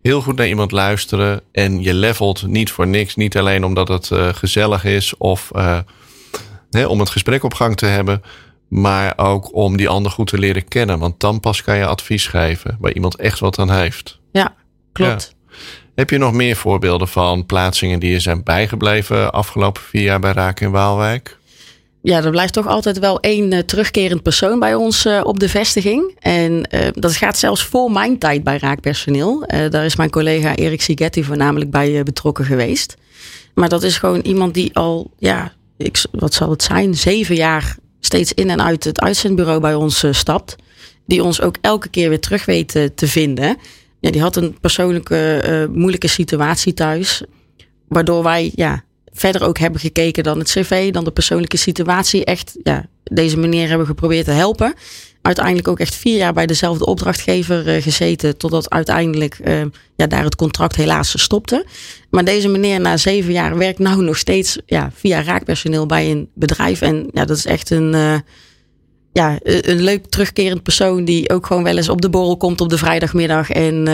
heel 0.02 0.22
goed 0.22 0.36
naar 0.36 0.48
iemand 0.48 0.72
luisteren. 0.72 1.40
En 1.52 1.82
je 1.82 1.94
levelt 1.94 2.46
niet 2.46 2.70
voor 2.70 2.86
niks. 2.86 3.14
Niet 3.14 3.36
alleen 3.36 3.64
omdat 3.64 3.88
het 3.88 4.10
gezellig 4.36 4.84
is 4.84 5.16
of 5.16 5.50
hè, 6.70 6.86
om 6.86 7.00
het 7.00 7.10
gesprek 7.10 7.42
op 7.42 7.54
gang 7.54 7.76
te 7.76 7.86
hebben. 7.86 8.22
Maar 8.68 9.12
ook 9.16 9.54
om 9.54 9.76
die 9.76 9.88
ander 9.88 10.12
goed 10.12 10.26
te 10.26 10.38
leren 10.38 10.68
kennen. 10.68 10.98
Want 10.98 11.20
dan 11.20 11.40
pas 11.40 11.62
kan 11.62 11.76
je 11.76 11.86
advies 11.86 12.26
geven 12.26 12.76
waar 12.80 12.92
iemand 12.92 13.16
echt 13.16 13.38
wat 13.38 13.58
aan 13.58 13.70
heeft. 13.70 14.20
Ja, 14.32 14.54
klopt. 14.92 15.34
Heb 15.94 16.10
je 16.10 16.18
nog 16.18 16.32
meer 16.32 16.56
voorbeelden 16.56 17.08
van 17.08 17.46
plaatsingen 17.46 18.00
die 18.00 18.10
je 18.10 18.20
zijn 18.20 18.42
bijgebleven 18.42 19.32
afgelopen 19.32 19.82
vier 19.82 20.02
jaar 20.02 20.20
bij 20.20 20.32
Raak 20.32 20.60
in 20.60 20.70
Waalwijk? 20.70 21.38
Ja, 22.06 22.24
er 22.24 22.30
blijft 22.30 22.52
toch 22.52 22.66
altijd 22.66 22.98
wel 22.98 23.20
één 23.20 23.52
eh, 23.52 23.58
terugkerend 23.58 24.22
persoon 24.22 24.58
bij 24.58 24.74
ons 24.74 25.04
eh, 25.04 25.20
op 25.24 25.40
de 25.40 25.48
vestiging. 25.48 26.16
En 26.18 26.62
eh, 26.62 26.88
dat 26.92 27.16
gaat 27.16 27.38
zelfs 27.38 27.64
voor 27.64 27.90
mijn 27.90 28.18
tijd 28.18 28.44
bij 28.44 28.58
raakpersoneel. 28.58 29.44
Daar 29.46 29.84
is 29.84 29.96
mijn 29.96 30.10
collega 30.10 30.54
Erik 30.54 30.82
Sigetti 30.82 31.24
voornamelijk 31.24 31.70
bij 31.70 32.02
betrokken 32.02 32.44
geweest. 32.44 32.96
Maar 33.54 33.68
dat 33.68 33.82
is 33.82 33.98
gewoon 33.98 34.20
iemand 34.20 34.54
die 34.54 34.74
al, 34.74 35.10
ja, 35.18 35.52
ik, 35.76 36.04
wat 36.10 36.34
zal 36.34 36.50
het 36.50 36.62
zijn, 36.62 36.94
zeven 36.94 37.34
jaar 37.34 37.76
steeds 38.06 38.32
in 38.32 38.50
en 38.50 38.62
uit 38.62 38.84
het 38.84 39.00
uitzendbureau 39.00 39.60
bij 39.60 39.74
ons 39.74 40.02
eh, 40.02 40.12
stapt. 40.12 40.56
Die 41.06 41.22
ons 41.22 41.40
ook 41.40 41.56
elke 41.60 41.88
keer 41.88 42.08
weer 42.08 42.20
terug 42.20 42.44
weet 42.44 42.74
eh, 42.74 42.84
te 42.94 43.08
vinden. 43.08 43.56
Ja, 44.00 44.10
die 44.10 44.20
had 44.20 44.36
een 44.36 44.58
persoonlijke 44.60 45.38
eh, 45.38 45.74
moeilijke 45.74 46.08
situatie 46.08 46.74
thuis. 46.74 47.22
Waardoor 47.88 48.22
wij 48.22 48.52
ja, 48.54 48.84
verder 49.12 49.42
ook 49.42 49.58
hebben 49.58 49.80
gekeken 49.80 50.22
dan 50.22 50.38
het 50.38 50.50
cv, 50.50 50.92
dan 50.92 51.04
de 51.04 51.10
persoonlijke 51.10 51.56
situatie. 51.56 52.24
Echt 52.24 52.56
ja, 52.62 52.86
deze 53.02 53.38
meneer 53.38 53.68
hebben 53.68 53.86
geprobeerd 53.86 54.24
te 54.24 54.30
helpen. 54.30 54.74
Uiteindelijk 55.26 55.68
ook 55.68 55.78
echt 55.78 55.94
vier 55.94 56.16
jaar 56.16 56.32
bij 56.32 56.46
dezelfde 56.46 56.86
opdrachtgever 56.86 57.68
eh, 57.68 57.82
gezeten. 57.82 58.36
Totdat 58.36 58.70
uiteindelijk 58.70 59.38
eh, 59.42 59.60
ja, 59.96 60.06
daar 60.06 60.24
het 60.24 60.36
contract 60.36 60.76
helaas 60.76 61.22
stopte. 61.22 61.66
Maar 62.10 62.24
deze 62.24 62.48
meneer 62.48 62.80
na 62.80 62.96
zeven 62.96 63.32
jaar 63.32 63.58
werkt 63.58 63.78
nou 63.78 64.02
nog 64.02 64.16
steeds 64.16 64.58
ja, 64.66 64.90
via 64.94 65.22
raakpersoneel 65.22 65.86
bij 65.86 66.10
een 66.10 66.28
bedrijf. 66.34 66.80
En 66.80 67.08
ja, 67.12 67.24
dat 67.24 67.36
is 67.36 67.46
echt 67.46 67.70
een, 67.70 67.94
eh, 67.94 68.18
ja, 69.12 69.38
een 69.42 69.80
leuk 69.80 70.06
terugkerend 70.06 70.62
persoon 70.62 71.04
die 71.04 71.30
ook 71.30 71.46
gewoon 71.46 71.62
wel 71.62 71.76
eens 71.76 71.88
op 71.88 72.00
de 72.00 72.10
borrel 72.10 72.36
komt 72.36 72.60
op 72.60 72.68
de 72.68 72.78
vrijdagmiddag. 72.78 73.50
En 73.50 73.84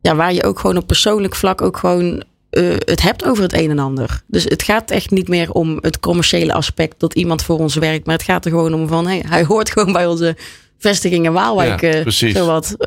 ja, 0.00 0.14
waar 0.14 0.32
je 0.32 0.44
ook 0.44 0.58
gewoon 0.58 0.76
op 0.76 0.86
persoonlijk 0.86 1.34
vlak 1.34 1.62
ook 1.62 1.76
gewoon 1.76 2.24
eh, 2.50 2.68
het 2.78 3.02
hebt 3.02 3.24
over 3.24 3.42
het 3.42 3.52
een 3.52 3.70
en 3.70 3.78
ander. 3.78 4.22
Dus 4.26 4.44
het 4.44 4.62
gaat 4.62 4.90
echt 4.90 5.10
niet 5.10 5.28
meer 5.28 5.52
om 5.52 5.78
het 5.80 6.00
commerciële 6.00 6.52
aspect 6.52 7.00
dat 7.00 7.14
iemand 7.14 7.42
voor 7.42 7.58
ons 7.58 7.74
werkt. 7.74 8.06
Maar 8.06 8.14
het 8.14 8.24
gaat 8.24 8.44
er 8.44 8.50
gewoon 8.50 8.74
om 8.74 8.88
van, 8.88 9.06
hey, 9.06 9.24
hij 9.28 9.44
hoort 9.44 9.70
gewoon 9.70 9.92
bij 9.92 10.06
onze 10.06 10.36
vestiging 10.78 11.24
in 11.24 11.32
Waalwijk. 11.32 11.80
Ja, 11.80 11.88
eh, 11.88 12.02
precies. 12.02 12.34
Zowat. 12.34 12.76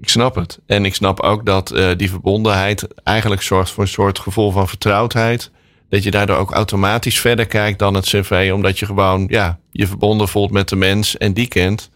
Ik 0.00 0.08
snap 0.08 0.34
het. 0.34 0.58
En 0.66 0.84
ik 0.84 0.94
snap 0.94 1.20
ook 1.20 1.46
dat 1.46 1.70
eh, 1.70 1.90
die 1.96 2.10
verbondenheid 2.10 2.86
eigenlijk 3.04 3.42
zorgt 3.42 3.70
voor 3.70 3.82
een 3.82 3.88
soort 3.88 4.18
gevoel 4.18 4.50
van 4.50 4.68
vertrouwdheid. 4.68 5.50
Dat 5.88 6.02
je 6.02 6.10
daardoor 6.10 6.36
ook 6.36 6.50
automatisch 6.50 7.20
verder 7.20 7.46
kijkt 7.46 7.78
dan 7.78 7.94
het 7.94 8.04
cv. 8.04 8.50
Omdat 8.54 8.78
je 8.78 8.86
gewoon 8.86 9.26
ja, 9.30 9.58
je 9.70 9.86
verbonden 9.86 10.28
voelt 10.28 10.50
met 10.50 10.68
de 10.68 10.76
mens 10.76 11.16
en 11.16 11.32
die 11.32 11.48
kent. 11.48 11.90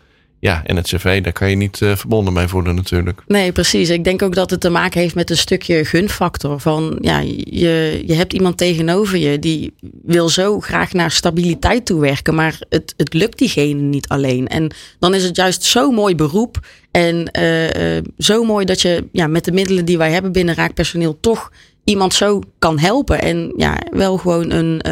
Ja, 0.45 0.63
en 0.65 0.77
het 0.77 0.87
cv, 0.87 1.23
daar 1.23 1.33
kan 1.33 1.51
je 1.51 1.57
niet 1.57 1.83
eh, 1.83 1.97
verbonden 1.97 2.33
mee 2.33 2.49
voelen 2.49 2.75
natuurlijk. 2.75 3.23
Nee, 3.27 3.53
precies. 3.53 3.89
Ik 3.91 4.05
denk 4.05 4.23
ook 4.23 4.35
dat 4.35 4.51
het 4.51 4.61
te 4.61 4.71
maken 4.71 5.01
heeft 5.01 5.15
met 5.15 5.31
een 5.31 5.37
stukje 5.37 5.85
gunfactor. 5.85 6.61
Van 6.61 6.99
ja, 7.01 7.19
je, 7.45 8.03
je 8.07 8.15
hebt 8.15 8.33
iemand 8.33 8.57
tegenover 8.57 9.19
je 9.19 9.39
die 9.39 9.75
wil 10.03 10.29
zo 10.29 10.61
graag 10.61 10.93
naar 10.93 11.11
stabiliteit 11.11 11.87
toewerken, 11.87 12.35
maar 12.35 12.59
het, 12.69 12.95
het 12.97 13.15
lukt 13.15 13.39
diegene 13.39 13.81
niet 13.81 14.09
alleen. 14.09 14.47
En 14.47 14.71
dan 14.99 15.15
is 15.15 15.25
het 15.25 15.37
juist 15.37 15.63
zo'n 15.63 15.95
mooi 15.95 16.15
beroep. 16.15 16.67
En 16.91 17.31
eh, 17.31 17.97
eh, 17.97 18.05
zo 18.19 18.45
mooi 18.45 18.65
dat 18.65 18.81
je 18.81 19.09
ja, 19.13 19.27
met 19.27 19.45
de 19.45 19.53
middelen 19.53 19.85
die 19.85 19.99
wij 19.99 20.11
hebben 20.11 20.33
binnen 20.33 20.55
raakpersoneel 20.55 21.21
toch 21.21 21.53
iemand 21.85 22.15
zo 22.15 22.41
kan 22.59 22.79
helpen. 22.79 23.23
En 23.23 23.53
ja, 23.57 23.79
wel 23.91 24.17
gewoon 24.17 24.51
een 24.51 24.83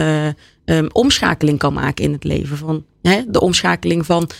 omschakeling 0.92 1.58
kan 1.58 1.72
maken 1.72 2.04
in 2.04 2.12
het 2.12 2.24
leven. 2.24 2.56
Van, 2.56 2.84
hè, 3.02 3.22
de 3.28 3.40
omschakeling 3.40 4.06
van 4.06 4.30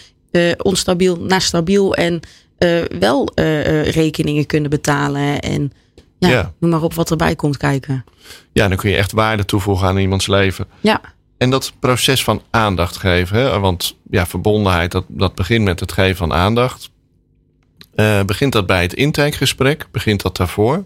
onstabiel 0.62 1.16
naar 1.20 1.42
stabiel 1.42 1.94
en 1.94 2.20
eh, 2.58 2.80
wel 2.98 3.26
eh, 3.34 3.80
eh, 3.80 3.90
rekeningen 3.90 4.46
kunnen 4.46 4.70
betalen. 4.70 5.40
En 5.40 5.72
ja, 6.18 6.28
Ja. 6.28 6.52
noem 6.58 6.70
maar 6.70 6.82
op 6.82 6.94
wat 6.94 7.10
erbij 7.10 7.34
komt 7.34 7.56
kijken. 7.56 8.04
Ja, 8.52 8.68
dan 8.68 8.76
kun 8.76 8.90
je 8.90 8.96
echt 8.96 9.12
waarde 9.12 9.44
toevoegen 9.44 9.88
aan 9.88 9.96
iemands 9.98 10.26
leven. 10.26 10.66
Ja, 10.80 11.00
En 11.38 11.50
dat 11.50 11.72
proces 11.80 12.24
van 12.24 12.42
aandacht 12.50 12.96
geven. 12.96 13.36
Hè? 13.38 13.58
Want 13.58 13.96
ja, 14.10 14.26
verbondenheid, 14.26 14.90
dat, 14.90 15.04
dat 15.08 15.34
begint 15.34 15.64
met 15.64 15.80
het 15.80 15.92
geven 15.92 16.16
van 16.16 16.32
aandacht. 16.32 16.90
Eh, 17.94 18.22
begint 18.22 18.52
dat 18.52 18.66
bij 18.66 18.82
het 18.82 18.94
intakegesprek? 18.94 19.86
Begint 19.90 20.22
dat 20.22 20.36
daarvoor? 20.36 20.84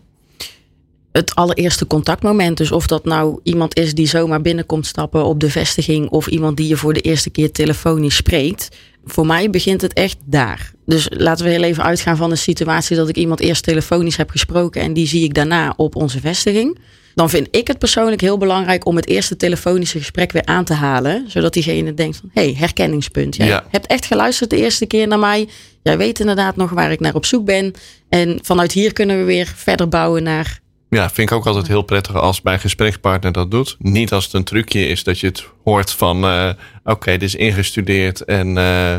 Het 1.17 1.35
allereerste 1.35 1.87
contactmoment. 1.87 2.57
Dus 2.57 2.73
of 2.73 2.87
dat 2.87 3.05
nou 3.05 3.41
iemand 3.43 3.77
is 3.77 3.95
die 3.95 4.07
zomaar 4.07 4.41
binnenkomt 4.43 4.87
stappen 4.87 5.25
op 5.25 5.41
de 5.41 5.51
vestiging. 5.51 6.09
Of 6.11 6.27
iemand 6.27 6.57
die 6.57 6.69
je 6.69 6.77
voor 6.77 6.93
de 6.93 7.01
eerste 7.01 7.31
keer 7.31 7.53
telefonisch 7.53 8.17
spreekt. 8.17 8.69
Voor 9.05 9.27
mij 9.27 9.51
begint 9.51 9.81
het 9.81 9.93
echt 9.93 10.17
daar. 10.25 10.73
Dus 10.87 11.07
laten 11.11 11.45
we 11.45 11.51
heel 11.51 11.63
even 11.63 11.83
uitgaan 11.85 12.17
van 12.17 12.31
een 12.31 12.39
situatie 12.39 12.97
dat 12.97 13.09
ik 13.09 13.17
iemand 13.17 13.41
eerst 13.41 13.63
telefonisch 13.65 14.17
heb 14.17 14.31
gesproken. 14.31 14.83
En 14.83 14.93
die 14.93 15.07
zie 15.07 15.25
ik 15.25 15.35
daarna 15.35 15.75
op 15.77 15.97
onze 15.97 16.21
vestiging. 16.21 16.79
Dan 17.15 17.31
vind 17.31 17.49
ik 17.51 17.67
het 17.67 17.79
persoonlijk 17.79 18.21
heel 18.21 18.39
belangrijk 18.39 18.87
om 18.87 18.97
het 18.97 19.07
eerste 19.09 19.37
telefonische 19.37 19.99
gesprek 19.99 20.33
weer 20.33 20.45
aan 20.45 20.65
te 20.65 20.75
halen. 20.75 21.25
Zodat 21.29 21.53
diegene 21.53 21.95
denkt 21.95 22.17
van, 22.17 22.31
hé, 22.33 22.43
hey, 22.43 22.55
herkenningspunt. 22.59 23.37
Jij 23.37 23.47
Ja. 23.47 23.65
hebt 23.71 23.87
echt 23.87 24.07
geluisterd 24.07 24.51
de 24.51 24.57
eerste 24.57 24.87
keer 24.87 25.07
naar 25.09 25.19
mij. 25.19 25.49
Jij 25.83 25.97
weet 25.97 26.21
inderdaad 26.21 26.57
nog 26.57 26.71
waar 26.71 26.93
ik 26.93 27.01
naar 27.01 27.15
op 27.15 27.25
zoek 27.27 27.45
ben. 27.45 27.73
En 28.09 28.39
vanuit 28.43 28.73
hier 28.73 28.93
kunnen 28.93 29.19
we 29.19 29.25
weer 29.25 29.53
verder 29.57 29.89
bouwen 29.89 30.23
naar 30.23 30.61
Ja, 30.91 31.11
vind 31.11 31.31
ik 31.31 31.37
ook 31.37 31.47
altijd 31.47 31.67
heel 31.67 31.83
prettig 31.83 32.15
als 32.15 32.43
mijn 32.43 32.61
gesprekspartner 32.61 33.33
dat 33.33 33.51
doet. 33.51 33.77
Niet 33.79 34.13
als 34.13 34.25
het 34.25 34.33
een 34.33 34.45
trucje 34.45 34.87
is 34.87 35.05
dat 35.05 35.21
je 35.21 35.27
het 35.27 35.49
hoort 35.65 35.91
van... 35.91 36.25
eh, 36.25 36.51
oké, 36.85 37.11
dit 37.11 37.23
is 37.23 37.35
ingestudeerd 37.35 38.25
en 38.25 38.59
eh, 38.59 38.97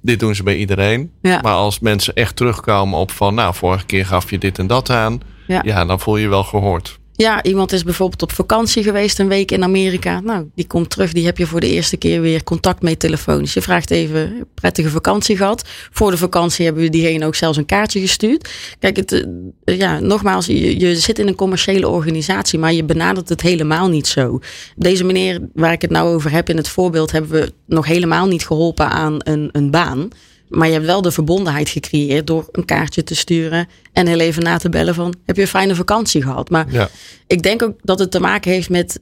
dit 0.00 0.20
doen 0.20 0.34
ze 0.34 0.42
bij 0.42 0.56
iedereen. 0.56 1.12
Ja. 1.22 1.40
Maar 1.42 1.54
als 1.54 1.78
mensen 1.78 2.14
echt 2.14 2.36
terugkomen 2.36 2.98
op 2.98 3.10
van... 3.10 3.34
nou, 3.34 3.54
vorige 3.54 3.86
keer 3.86 4.06
gaf 4.06 4.30
je 4.30 4.38
dit 4.38 4.58
en 4.58 4.66
dat 4.66 4.90
aan. 4.90 5.20
Ja. 5.46 5.60
Ja, 5.64 5.84
dan 5.84 6.00
voel 6.00 6.16
je 6.16 6.22
je 6.22 6.28
wel 6.28 6.44
gehoord. 6.44 6.98
Ja, 7.20 7.42
iemand 7.42 7.72
is 7.72 7.84
bijvoorbeeld 7.84 8.22
op 8.22 8.32
vakantie 8.32 8.82
geweest 8.82 9.18
een 9.18 9.28
week 9.28 9.50
in 9.50 9.62
Amerika. 9.62 10.20
Nou, 10.20 10.50
die 10.54 10.66
komt 10.66 10.90
terug, 10.90 11.12
die 11.12 11.24
heb 11.24 11.38
je 11.38 11.46
voor 11.46 11.60
de 11.60 11.68
eerste 11.68 11.96
keer 11.96 12.20
weer 12.20 12.44
contact 12.44 12.82
mee 12.82 12.96
telefonisch. 12.96 13.54
Je 13.54 13.62
vraagt 13.62 13.90
even, 13.90 14.46
prettige 14.54 14.88
vakantie 14.88 15.36
gehad. 15.36 15.68
Voor 15.92 16.10
de 16.10 16.16
vakantie 16.16 16.64
hebben 16.64 16.82
we 16.82 16.88
diegene 16.88 17.26
ook 17.26 17.34
zelfs 17.34 17.56
een 17.56 17.66
kaartje 17.66 18.00
gestuurd. 18.00 18.50
Kijk, 18.78 18.96
het, 18.96 19.12
uh, 19.12 19.78
ja, 19.78 20.00
nogmaals, 20.00 20.46
je, 20.46 20.78
je 20.78 20.96
zit 20.96 21.18
in 21.18 21.28
een 21.28 21.34
commerciële 21.34 21.88
organisatie, 21.88 22.58
maar 22.58 22.72
je 22.72 22.84
benadert 22.84 23.28
het 23.28 23.40
helemaal 23.40 23.88
niet 23.88 24.06
zo. 24.06 24.40
Deze 24.76 25.04
meneer 25.04 25.40
waar 25.54 25.72
ik 25.72 25.82
het 25.82 25.90
nou 25.90 26.14
over 26.14 26.30
heb 26.30 26.48
in 26.48 26.56
het 26.56 26.68
voorbeeld, 26.68 27.12
hebben 27.12 27.30
we 27.30 27.52
nog 27.66 27.86
helemaal 27.86 28.26
niet 28.26 28.46
geholpen 28.46 28.90
aan 28.90 29.16
een, 29.18 29.48
een 29.52 29.70
baan. 29.70 30.08
Maar 30.48 30.66
je 30.66 30.72
hebt 30.72 30.86
wel 30.86 31.02
de 31.02 31.10
verbondenheid 31.12 31.68
gecreëerd 31.68 32.26
door 32.26 32.48
een 32.52 32.64
kaartje 32.64 33.04
te 33.04 33.14
sturen 33.14 33.68
en 33.92 34.06
heel 34.06 34.20
even 34.20 34.42
na 34.42 34.56
te 34.58 34.68
bellen 34.68 34.94
van 34.94 35.14
heb 35.26 35.36
je 35.36 35.42
een 35.42 35.48
fijne 35.48 35.74
vakantie 35.74 36.22
gehad. 36.22 36.50
Maar 36.50 36.66
Ja. 36.70 36.88
ik 37.26 37.42
denk 37.42 37.62
ook 37.62 37.78
dat 37.82 37.98
het 37.98 38.10
te 38.10 38.20
maken 38.20 38.50
heeft 38.50 38.70
met 38.70 39.00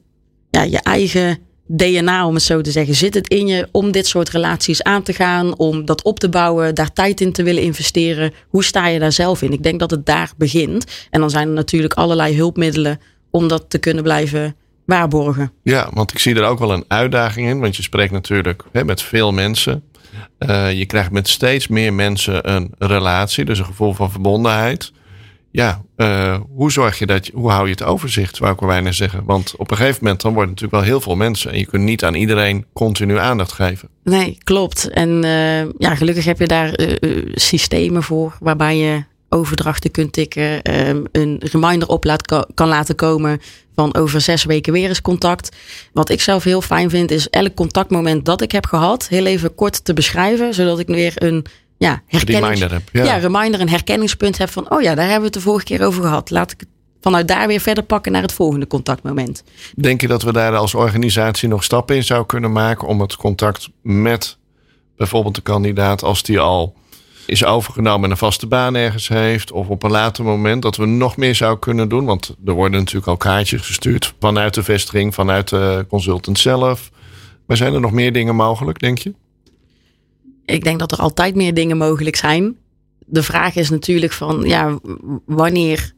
ja, 0.49 0.61
je 0.63 0.79
eigen 0.79 1.39
DNA, 1.69 2.27
om 2.27 2.33
het 2.33 2.43
zo 2.43 2.61
te 2.61 2.71
zeggen. 2.71 2.95
Zit 2.95 3.13
het 3.13 3.27
in 3.27 3.47
je 3.47 3.67
om 3.71 3.91
dit 3.91 4.07
soort 4.07 4.29
relaties 4.29 4.83
aan 4.83 5.03
te 5.03 5.13
gaan, 5.13 5.57
om 5.57 5.85
dat 5.85 6.03
op 6.03 6.19
te 6.19 6.29
bouwen, 6.29 6.75
daar 6.75 6.93
tijd 6.93 7.21
in 7.21 7.31
te 7.31 7.43
willen 7.43 7.63
investeren? 7.63 8.33
Hoe 8.47 8.63
sta 8.63 8.87
je 8.87 8.99
daar 8.99 9.11
zelf 9.11 9.41
in? 9.41 9.51
Ik 9.51 9.63
denk 9.63 9.79
dat 9.79 9.91
het 9.91 10.05
daar 10.05 10.31
begint. 10.37 10.85
En 11.09 11.19
dan 11.19 11.29
zijn 11.29 11.47
er 11.47 11.53
natuurlijk 11.53 11.93
allerlei 11.93 12.35
hulpmiddelen 12.35 12.99
om 13.31 13.47
dat 13.47 13.65
te 13.67 13.77
kunnen 13.77 14.03
blijven 14.03 14.55
waarborgen. 14.85 15.51
Ja, 15.63 15.89
want 15.93 16.11
ik 16.11 16.19
zie 16.19 16.35
er 16.35 16.43
ook 16.43 16.59
wel 16.59 16.71
een 16.73 16.85
uitdaging 16.87 17.47
in. 17.49 17.59
Want 17.59 17.75
je 17.75 17.83
spreekt 17.83 18.11
natuurlijk 18.11 18.63
hè, 18.71 18.83
met 18.85 19.01
veel 19.01 19.31
mensen. 19.31 19.83
Eh, 20.37 20.77
je 20.77 20.85
krijgt 20.85 21.11
met 21.11 21.27
steeds 21.27 21.67
meer 21.67 21.93
mensen 21.93 22.53
een 22.53 22.71
relatie, 22.77 23.45
dus 23.45 23.59
een 23.59 23.65
gevoel 23.65 23.93
van 23.93 24.11
verbondenheid. 24.11 24.91
Ja, 25.51 25.81
eh, 25.95 26.39
hoe 26.55 26.71
zorg 26.71 26.99
je 26.99 27.05
dat, 27.05 27.29
hoe 27.33 27.49
hou 27.49 27.65
je 27.65 27.71
het 27.71 27.83
overzicht, 27.83 28.37
wou 28.37 28.53
ik 28.53 28.59
wel 28.59 28.69
bijna 28.69 28.91
zeggen. 28.91 29.23
Want 29.25 29.55
op 29.57 29.71
een 29.71 29.77
gegeven 29.77 29.99
moment 30.03 30.21
dan 30.21 30.33
worden 30.33 30.53
natuurlijk 30.53 30.81
wel 30.81 30.89
heel 30.89 31.01
veel 31.01 31.15
mensen. 31.15 31.51
En 31.51 31.57
je 31.57 31.65
kunt 31.65 31.83
niet 31.83 32.03
aan 32.03 32.13
iedereen 32.13 32.65
continu 32.73 33.17
aandacht 33.17 33.51
geven. 33.51 33.89
Nee, 34.03 34.37
klopt. 34.43 34.89
En 34.89 35.09
uh, 35.23 35.59
ja, 35.77 35.95
gelukkig 35.95 36.25
heb 36.25 36.39
je 36.39 36.47
daar 36.47 36.79
systemen 37.33 38.03
voor 38.03 38.37
waarbij 38.39 38.77
je 38.77 39.03
overdrachten 39.29 39.91
kunt 39.91 40.13
tikken, 40.13 40.77
um, 40.87 41.05
een 41.11 41.41
reminder 41.51 41.87
op 41.87 42.03
laat, 42.03 42.45
kan 42.53 42.67
laten 42.67 42.95
komen 42.95 43.41
van 43.75 43.95
over 43.95 44.21
zes 44.21 44.43
weken 44.43 44.73
weer 44.73 44.87
eens 44.87 45.01
contact. 45.01 45.55
Wat 45.93 46.09
ik 46.09 46.21
zelf 46.21 46.43
heel 46.43 46.61
fijn 46.61 46.89
vind, 46.89 47.11
is 47.11 47.29
elk 47.29 47.53
contactmoment 47.53 48.25
dat 48.25 48.41
ik 48.41 48.51
heb 48.51 48.65
gehad, 48.65 49.07
heel 49.07 49.25
even 49.25 49.55
kort 49.55 49.85
te 49.85 49.93
beschrijven, 49.93 50.53
zodat 50.53 50.79
ik 50.79 50.87
weer 50.87 51.13
een 51.15 51.45
ja, 51.77 52.01
reminder 52.07 52.71
heb. 52.71 52.81
Ja. 52.91 53.03
ja, 53.03 53.15
reminder, 53.15 53.61
een 53.61 53.69
herkenningspunt 53.69 54.37
heb 54.37 54.49
van, 54.49 54.71
oh 54.71 54.81
ja, 54.81 54.95
daar 54.95 55.03
hebben 55.03 55.19
we 55.19 55.25
het 55.25 55.33
de 55.33 55.41
vorige 55.41 55.65
keer 55.65 55.85
over 55.85 56.03
gehad. 56.03 56.29
Laat 56.29 56.51
ik 56.51 56.59
het 56.59 56.69
vanuit 57.01 57.27
daar 57.27 57.47
weer 57.47 57.59
verder 57.59 57.83
pakken 57.83 58.11
naar 58.11 58.21
het 58.21 58.33
volgende 58.33 58.67
contactmoment. 58.67 59.43
Denk 59.75 60.01
je 60.01 60.07
dat 60.07 60.23
we 60.23 60.33
daar 60.33 60.55
als 60.55 60.73
organisatie 60.73 61.49
nog 61.49 61.63
stappen 61.63 61.95
in 61.95 62.03
zou 62.03 62.25
kunnen 62.25 62.51
maken 62.51 62.87
om 62.87 63.01
het 63.01 63.15
contact 63.15 63.69
met 63.81 64.37
bijvoorbeeld 64.97 65.35
de 65.35 65.41
kandidaat, 65.41 66.03
als 66.03 66.23
die 66.23 66.39
al 66.39 66.75
is 67.27 67.45
overgenomen 67.45 68.03
en 68.03 68.11
een 68.11 68.17
vaste 68.17 68.47
baan 68.47 68.75
ergens 68.75 69.07
heeft. 69.07 69.51
Of 69.51 69.67
op 69.67 69.83
een 69.83 69.91
later 69.91 70.23
moment 70.23 70.61
dat 70.61 70.75
we 70.75 70.85
nog 70.85 71.17
meer 71.17 71.35
zouden 71.35 71.59
kunnen 71.59 71.89
doen. 71.89 72.05
Want 72.05 72.35
er 72.45 72.53
worden 72.53 72.79
natuurlijk 72.79 73.07
al 73.07 73.17
kaartjes 73.17 73.61
gestuurd 73.61 74.13
vanuit 74.19 74.53
de 74.53 74.63
vestiging, 74.63 75.13
vanuit 75.13 75.49
de 75.49 75.85
consultant 75.89 76.39
zelf. 76.39 76.91
Maar 77.45 77.57
zijn 77.57 77.73
er 77.73 77.79
nog 77.79 77.91
meer 77.91 78.13
dingen 78.13 78.35
mogelijk, 78.35 78.79
denk 78.79 78.97
je? 78.97 79.13
Ik 80.45 80.63
denk 80.63 80.79
dat 80.79 80.91
er 80.91 80.97
altijd 80.97 81.35
meer 81.35 81.53
dingen 81.53 81.77
mogelijk 81.77 82.15
zijn. 82.15 82.57
De 83.05 83.23
vraag 83.23 83.55
is 83.55 83.69
natuurlijk 83.69 84.13
van, 84.13 84.41
ja, 84.41 84.79
wanneer 85.25 85.93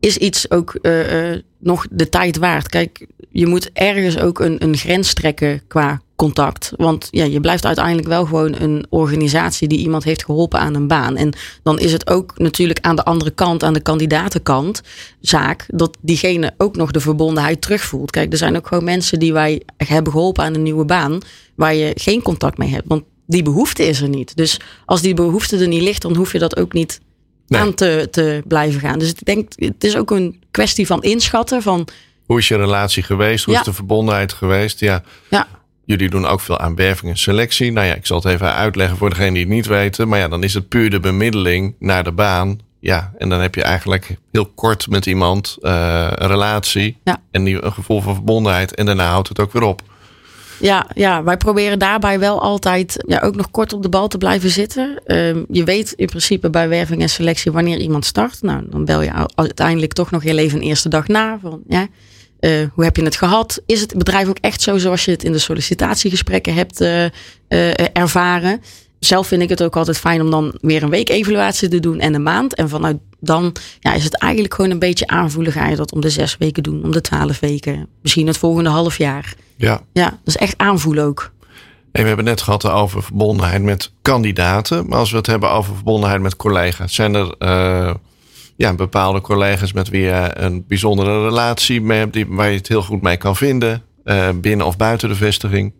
is 0.00 0.16
iets 0.16 0.50
ook 0.50 0.78
uh, 0.82 1.30
uh, 1.30 1.38
nog 1.58 1.86
de 1.90 2.08
tijd 2.08 2.36
waard? 2.36 2.68
Kijk, 2.68 3.06
je 3.30 3.46
moet 3.46 3.72
ergens 3.72 4.18
ook 4.18 4.40
een, 4.40 4.62
een 4.62 4.76
grens 4.76 5.14
trekken 5.14 5.62
qua 5.68 6.00
contact. 6.22 6.72
Want 6.76 7.08
ja, 7.10 7.24
je 7.24 7.40
blijft 7.40 7.66
uiteindelijk 7.66 8.08
wel 8.08 8.24
gewoon 8.24 8.54
een 8.58 8.86
organisatie 8.88 9.68
die 9.68 9.78
iemand 9.78 10.04
heeft 10.04 10.24
geholpen 10.24 10.60
aan 10.60 10.74
een 10.74 10.86
baan. 10.86 11.16
En 11.16 11.32
dan 11.62 11.78
is 11.78 11.92
het 11.92 12.10
ook 12.10 12.38
natuurlijk 12.38 12.80
aan 12.80 12.96
de 12.96 13.04
andere 13.04 13.30
kant, 13.30 13.62
aan 13.62 13.72
de 13.72 13.80
kandidatenkant, 13.80 14.82
zaak 15.20 15.66
dat 15.68 15.96
diegene 16.00 16.54
ook 16.58 16.76
nog 16.76 16.90
de 16.90 17.00
verbondenheid 17.00 17.60
terugvoelt. 17.60 18.10
Kijk, 18.10 18.32
er 18.32 18.38
zijn 18.38 18.56
ook 18.56 18.66
gewoon 18.66 18.84
mensen 18.84 19.18
die 19.18 19.32
wij 19.32 19.62
hebben 19.76 20.12
geholpen 20.12 20.44
aan 20.44 20.54
een 20.54 20.62
nieuwe 20.62 20.84
baan, 20.84 21.18
waar 21.54 21.74
je 21.74 21.92
geen 21.94 22.22
contact 22.22 22.58
mee 22.58 22.68
hebt. 22.68 22.88
Want 22.88 23.02
die 23.26 23.42
behoefte 23.42 23.86
is 23.86 24.00
er 24.00 24.08
niet. 24.08 24.36
Dus 24.36 24.60
als 24.84 25.00
die 25.00 25.14
behoefte 25.14 25.58
er 25.58 25.68
niet 25.68 25.82
ligt, 25.82 26.02
dan 26.02 26.16
hoef 26.16 26.32
je 26.32 26.38
dat 26.38 26.56
ook 26.56 26.72
niet 26.72 27.00
nee. 27.46 27.60
aan 27.60 27.74
te, 27.74 28.08
te 28.10 28.42
blijven 28.46 28.80
gaan. 28.80 28.98
Dus 28.98 29.10
ik 29.10 29.24
denk, 29.24 29.52
het 29.56 29.84
is 29.84 29.96
ook 29.96 30.10
een 30.10 30.42
kwestie 30.50 30.86
van 30.86 31.02
inschatten 31.02 31.62
van. 31.62 31.88
Hoe 32.26 32.38
is 32.38 32.48
je 32.48 32.56
relatie 32.56 33.02
geweest? 33.02 33.44
Hoe 33.44 33.54
ja. 33.54 33.60
is 33.60 33.66
de 33.66 33.72
verbondenheid 33.72 34.32
geweest? 34.32 34.80
Ja. 34.80 35.02
ja. 35.30 35.60
Jullie 35.84 36.10
doen 36.10 36.26
ook 36.26 36.40
veel 36.40 36.58
aan 36.58 36.74
werving 36.74 37.10
en 37.10 37.18
selectie. 37.18 37.72
Nou 37.72 37.86
ja, 37.86 37.94
ik 37.94 38.06
zal 38.06 38.16
het 38.16 38.26
even 38.26 38.54
uitleggen 38.54 38.96
voor 38.96 39.10
degenen 39.10 39.32
die 39.32 39.42
het 39.42 39.52
niet 39.52 39.66
weten. 39.66 40.08
Maar 40.08 40.18
ja, 40.18 40.28
dan 40.28 40.42
is 40.42 40.54
het 40.54 40.68
puur 40.68 40.90
de 40.90 41.00
bemiddeling 41.00 41.74
naar 41.78 42.04
de 42.04 42.12
baan. 42.12 42.60
Ja, 42.78 43.12
en 43.18 43.28
dan 43.28 43.40
heb 43.40 43.54
je 43.54 43.62
eigenlijk 43.62 44.16
heel 44.32 44.46
kort 44.46 44.88
met 44.88 45.06
iemand 45.06 45.56
uh, 45.60 46.08
een 46.10 46.28
relatie. 46.28 46.98
Ja. 47.04 47.20
En 47.30 47.44
die, 47.44 47.64
een 47.64 47.72
gevoel 47.72 48.00
van 48.00 48.14
verbondenheid. 48.14 48.74
En 48.74 48.86
daarna 48.86 49.10
houdt 49.10 49.28
het 49.28 49.40
ook 49.40 49.52
weer 49.52 49.62
op. 49.62 49.82
Ja, 50.60 50.86
ja, 50.94 51.22
wij 51.22 51.36
proberen 51.36 51.78
daarbij 51.78 52.18
wel 52.18 52.42
altijd 52.42 53.04
ja, 53.06 53.20
ook 53.20 53.36
nog 53.36 53.50
kort 53.50 53.72
op 53.72 53.82
de 53.82 53.88
bal 53.88 54.08
te 54.08 54.18
blijven 54.18 54.50
zitten. 54.50 55.02
Uh, 55.06 55.36
je 55.48 55.64
weet 55.64 55.92
in 55.92 56.06
principe 56.06 56.50
bij 56.50 56.68
werving 56.68 57.02
en 57.02 57.08
selectie 57.08 57.52
wanneer 57.52 57.78
iemand 57.78 58.04
start. 58.04 58.42
Nou, 58.42 58.62
dan 58.70 58.84
bel 58.84 59.02
je 59.02 59.12
uiteindelijk 59.34 59.92
toch 59.92 60.10
nog 60.10 60.22
heel 60.22 60.38
even 60.38 60.58
een 60.58 60.66
eerste 60.66 60.88
dag 60.88 61.08
na. 61.08 61.38
Van, 61.42 61.62
ja, 61.68 61.86
uh, 62.42 62.66
hoe 62.74 62.84
heb 62.84 62.96
je 62.96 63.04
het 63.04 63.16
gehad? 63.16 63.62
Is 63.66 63.80
het 63.80 63.94
bedrijf 63.96 64.28
ook 64.28 64.38
echt 64.40 64.62
zo 64.62 64.78
zoals 64.78 65.04
je 65.04 65.10
het 65.10 65.24
in 65.24 65.32
de 65.32 65.38
sollicitatiegesprekken 65.38 66.54
hebt 66.54 66.80
uh, 66.80 67.06
ervaren? 67.92 68.62
Zelf 68.98 69.26
vind 69.26 69.42
ik 69.42 69.48
het 69.48 69.62
ook 69.62 69.76
altijd 69.76 69.98
fijn 69.98 70.20
om 70.20 70.30
dan 70.30 70.58
weer 70.60 70.82
een 70.82 70.90
week 70.90 71.08
evaluatie 71.08 71.68
te 71.68 71.80
doen 71.80 72.00
en 72.00 72.14
een 72.14 72.22
maand. 72.22 72.54
En 72.54 72.68
vanuit 72.68 72.96
dan 73.20 73.52
ja, 73.80 73.94
is 73.94 74.04
het 74.04 74.18
eigenlijk 74.18 74.54
gewoon 74.54 74.70
een 74.70 74.78
beetje 74.78 75.06
aanvoelen. 75.06 75.52
Ga 75.52 75.68
je 75.68 75.76
dat 75.76 75.92
om 75.92 76.00
de 76.00 76.10
zes 76.10 76.36
weken 76.38 76.62
doen, 76.62 76.84
om 76.84 76.90
de 76.90 77.00
twaalf 77.00 77.40
weken, 77.40 77.88
misschien 78.02 78.26
het 78.26 78.38
volgende 78.38 78.70
half 78.70 78.98
jaar. 78.98 79.34
Ja. 79.56 79.82
Ja, 79.92 80.04
dat 80.04 80.18
is 80.24 80.36
echt 80.36 80.54
aanvoelen 80.56 81.04
ook. 81.04 81.32
En 81.92 82.02
we 82.02 82.06
hebben 82.08 82.24
net 82.24 82.42
gehad 82.42 82.66
over 82.66 83.02
verbondenheid 83.02 83.62
met 83.62 83.92
kandidaten. 84.02 84.88
Maar 84.88 84.98
als 84.98 85.10
we 85.10 85.16
het 85.16 85.26
hebben 85.26 85.50
over 85.50 85.74
verbondenheid 85.74 86.20
met 86.20 86.36
collega's, 86.36 86.94
zijn 86.94 87.14
er 87.14 87.34
ja, 88.62 88.74
bepaalde 88.74 89.20
collega's 89.20 89.72
met 89.72 89.88
wie 89.88 90.02
je 90.02 90.30
een 90.32 90.64
bijzondere 90.68 91.24
relatie 91.24 91.80
mee 91.80 91.98
hebt, 91.98 92.12
die, 92.12 92.26
waar 92.28 92.50
je 92.50 92.56
het 92.56 92.68
heel 92.68 92.82
goed 92.82 93.02
mee 93.02 93.16
kan 93.16 93.36
vinden, 93.36 93.82
uh, 94.04 94.28
binnen 94.34 94.66
of 94.66 94.76
buiten 94.76 95.08
de 95.08 95.14
vestiging? 95.14 95.72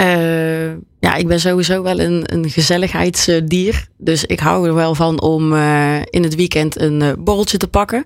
Uh, 0.00 0.70
ja, 1.00 1.14
ik 1.14 1.26
ben 1.26 1.40
sowieso 1.40 1.82
wel 1.82 2.00
een, 2.00 2.22
een 2.26 2.50
gezelligheidsdier. 2.50 3.88
Dus 3.98 4.24
ik 4.24 4.40
hou 4.40 4.66
er 4.66 4.74
wel 4.74 4.94
van 4.94 5.20
om 5.20 5.52
uh, 5.52 5.96
in 6.10 6.22
het 6.22 6.34
weekend 6.34 6.80
een 6.80 7.14
borreltje 7.18 7.58
te 7.58 7.68
pakken. 7.68 8.04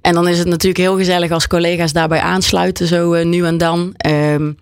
En 0.00 0.14
dan 0.14 0.28
is 0.28 0.38
het 0.38 0.48
natuurlijk 0.48 0.78
heel 0.78 0.96
gezellig 0.96 1.30
als 1.30 1.46
collega's 1.46 1.92
daarbij 1.92 2.20
aansluiten, 2.20 2.86
zo 2.86 3.24
nu 3.24 3.44
en 3.44 3.58
dan. 3.58 3.94
Um, 4.06 4.56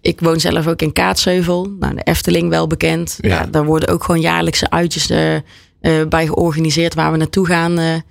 ik 0.00 0.20
woon 0.20 0.40
zelf 0.40 0.66
ook 0.66 0.82
in 0.82 0.92
Kaatsheuvel. 0.92 1.70
Nou, 1.78 1.94
de 1.94 2.02
Efteling 2.02 2.48
wel 2.48 2.66
bekend. 2.66 3.18
Ja. 3.20 3.28
Ja, 3.28 3.46
daar 3.46 3.64
worden 3.64 3.88
ook 3.88 4.04
gewoon 4.04 4.20
jaarlijkse 4.20 4.70
uitjes 4.70 5.06
bij 6.08 6.26
georganiseerd 6.26 6.94
waar 6.94 7.12
we 7.12 7.18
naartoe 7.18 7.46
gaan 7.46 8.02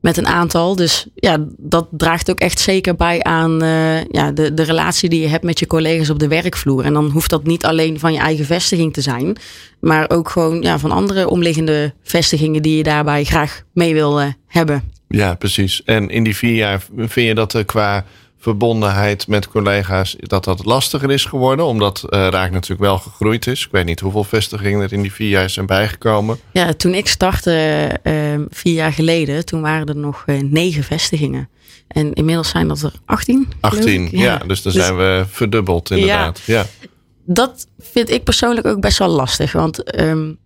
met 0.00 0.16
een 0.16 0.26
aantal. 0.26 0.76
Dus 0.76 1.06
ja, 1.14 1.44
dat 1.56 1.88
draagt 1.90 2.30
ook 2.30 2.40
echt 2.40 2.60
zeker 2.60 2.96
bij 2.96 3.22
aan 3.22 3.64
uh, 3.64 4.04
ja, 4.04 4.32
de, 4.32 4.54
de 4.54 4.62
relatie 4.62 5.08
die 5.08 5.20
je 5.20 5.28
hebt 5.28 5.44
met 5.44 5.58
je 5.58 5.66
collega's 5.66 6.10
op 6.10 6.18
de 6.18 6.28
werkvloer. 6.28 6.84
En 6.84 6.92
dan 6.92 7.10
hoeft 7.10 7.30
dat 7.30 7.44
niet 7.44 7.64
alleen 7.64 7.98
van 7.98 8.12
je 8.12 8.18
eigen 8.18 8.44
vestiging 8.44 8.92
te 8.92 9.00
zijn, 9.00 9.36
maar 9.80 10.10
ook 10.10 10.28
gewoon 10.28 10.62
ja, 10.62 10.78
van 10.78 10.90
andere 10.90 11.28
omliggende 11.28 11.94
vestigingen 12.02 12.62
die 12.62 12.76
je 12.76 12.82
daarbij 12.82 13.24
graag 13.24 13.62
mee 13.72 13.94
wil 13.94 14.20
uh, 14.20 14.26
hebben. 14.46 14.82
Ja, 15.08 15.34
precies. 15.34 15.82
En 15.84 16.08
in 16.08 16.24
die 16.24 16.36
vier 16.36 16.54
jaar 16.54 16.82
vind 16.96 17.26
je 17.26 17.34
dat 17.34 17.52
er 17.52 17.64
qua 17.64 18.04
verbondenheid 18.38 19.26
met 19.26 19.48
collega's, 19.48 20.16
dat 20.18 20.44
dat 20.44 20.64
lastiger 20.64 21.10
is 21.10 21.24
geworden, 21.24 21.64
omdat 21.66 22.02
uh, 22.04 22.28
Raak 22.28 22.50
natuurlijk 22.50 22.80
wel 22.80 22.98
gegroeid 22.98 23.46
is. 23.46 23.64
Ik 23.64 23.70
weet 23.70 23.84
niet 23.84 24.00
hoeveel 24.00 24.24
vestigingen 24.24 24.80
er 24.80 24.92
in 24.92 25.02
die 25.02 25.12
vier 25.12 25.28
jaar 25.28 25.50
zijn 25.50 25.66
bijgekomen. 25.66 26.38
Ja, 26.52 26.72
toen 26.72 26.94
ik 26.94 27.08
startte 27.08 27.90
uh, 28.02 28.14
vier 28.50 28.74
jaar 28.74 28.92
geleden, 28.92 29.44
toen 29.44 29.60
waren 29.60 29.86
er 29.86 29.96
nog 29.96 30.22
uh, 30.26 30.40
negen 30.42 30.84
vestigingen. 30.84 31.48
En 31.88 32.12
inmiddels 32.12 32.48
zijn 32.48 32.68
dat 32.68 32.82
er 32.82 32.92
18. 33.04 33.48
18, 33.60 34.08
ja. 34.10 34.22
ja. 34.22 34.38
Dus 34.46 34.62
dan 34.62 34.72
dus, 34.72 34.82
zijn 34.82 34.96
we 34.96 35.24
verdubbeld 35.30 35.90
inderdaad. 35.90 36.40
Ja. 36.44 36.58
ja. 36.58 36.88
Dat 37.24 37.66
vind 37.78 38.10
ik 38.10 38.24
persoonlijk 38.24 38.66
ook 38.66 38.80
best 38.80 38.98
wel 38.98 39.08
lastig. 39.08 39.52
Want 39.52 40.00
um, 40.00 40.38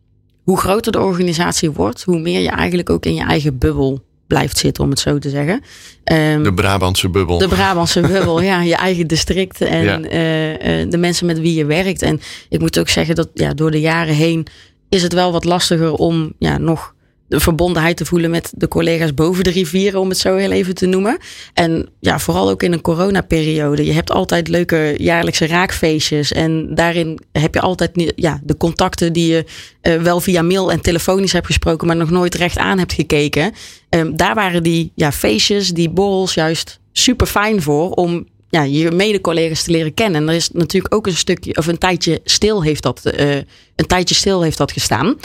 hoe 0.42 0.58
groter 0.58 0.92
de 0.92 1.00
organisatie 1.00 1.70
wordt, 1.70 2.02
hoe 2.02 2.18
meer 2.18 2.40
je 2.40 2.50
eigenlijk 2.50 2.90
ook 2.90 3.04
in 3.04 3.14
je 3.14 3.24
eigen 3.24 3.58
bubbel 3.58 4.02
blijft 4.32 4.58
zitten, 4.58 4.84
om 4.84 4.90
het 4.90 4.98
zo 4.98 5.18
te 5.18 5.30
zeggen. 5.30 5.62
Um, 6.04 6.42
de 6.42 6.54
Brabantse 6.54 7.08
bubbel. 7.08 7.38
De 7.38 7.48
Brabantse 7.48 8.00
bubbel, 8.00 8.40
ja. 8.50 8.62
Je 8.62 8.76
eigen 8.76 9.06
district 9.06 9.60
en 9.60 9.84
ja. 9.84 9.98
uh, 9.98 10.80
uh, 10.80 10.90
de 10.90 10.98
mensen 10.98 11.26
met 11.26 11.40
wie 11.40 11.54
je 11.54 11.64
werkt. 11.64 12.02
En 12.02 12.20
ik 12.48 12.60
moet 12.60 12.78
ook 12.78 12.88
zeggen 12.88 13.14
dat 13.14 13.28
ja, 13.34 13.54
door 13.54 13.70
de 13.70 13.80
jaren 13.80 14.14
heen 14.14 14.46
is 14.88 15.02
het 15.02 15.12
wel 15.12 15.32
wat 15.32 15.44
lastiger 15.44 15.92
om 15.92 16.32
ja, 16.38 16.58
nog 16.58 16.94
de 17.32 17.40
verbondenheid 17.40 17.96
te 17.96 18.04
voelen 18.04 18.30
met 18.30 18.52
de 18.56 18.68
collega's 18.68 19.14
boven 19.14 19.44
de 19.44 19.50
rivieren, 19.50 20.00
om 20.00 20.08
het 20.08 20.18
zo 20.18 20.36
heel 20.36 20.50
even 20.50 20.74
te 20.74 20.86
noemen. 20.86 21.18
En 21.54 21.88
ja, 22.00 22.18
vooral 22.18 22.50
ook 22.50 22.62
in 22.62 22.72
een 22.72 22.80
coronaperiode. 22.80 23.84
Je 23.84 23.92
hebt 23.92 24.10
altijd 24.10 24.48
leuke 24.48 24.94
jaarlijkse 24.98 25.46
raakfeestjes. 25.46 26.32
En 26.32 26.74
daarin 26.74 27.20
heb 27.32 27.54
je 27.54 27.60
altijd 27.60 28.12
ja, 28.16 28.40
de 28.42 28.56
contacten 28.56 29.12
die 29.12 29.32
je 29.32 29.44
uh, 29.82 30.02
wel 30.02 30.20
via 30.20 30.42
mail 30.42 30.72
en 30.72 30.80
telefonisch 30.80 31.32
hebt 31.32 31.46
gesproken, 31.46 31.86
maar 31.86 31.96
nog 31.96 32.10
nooit 32.10 32.34
recht 32.34 32.58
aan 32.58 32.78
hebt 32.78 32.92
gekeken. 32.92 33.52
Um, 33.90 34.16
daar 34.16 34.34
waren 34.34 34.62
die 34.62 34.92
ja, 34.94 35.12
feestjes, 35.12 35.70
die 35.70 35.90
borrels 35.90 36.34
juist 36.34 36.80
super 36.92 37.26
fijn 37.26 37.62
voor 37.62 37.90
om 37.90 38.26
ja, 38.48 38.62
je 38.62 38.90
mede-collega's 38.90 39.62
te 39.62 39.70
leren 39.70 39.94
kennen. 39.94 40.22
En 40.22 40.28
er 40.28 40.34
is 40.34 40.50
natuurlijk 40.50 40.94
ook 40.94 41.06
een 41.06 41.16
stukje, 41.16 41.56
of 41.56 41.66
een 41.66 41.78
tijdje 41.78 42.20
stil 42.24 42.62
heeft 42.62 42.82
dat, 42.82 43.12
uh, 43.18 43.34
een 43.76 43.86
tijdje 43.86 44.14
stil 44.14 44.42
heeft 44.42 44.58
dat 44.58 44.72
gestaan. 44.72 45.16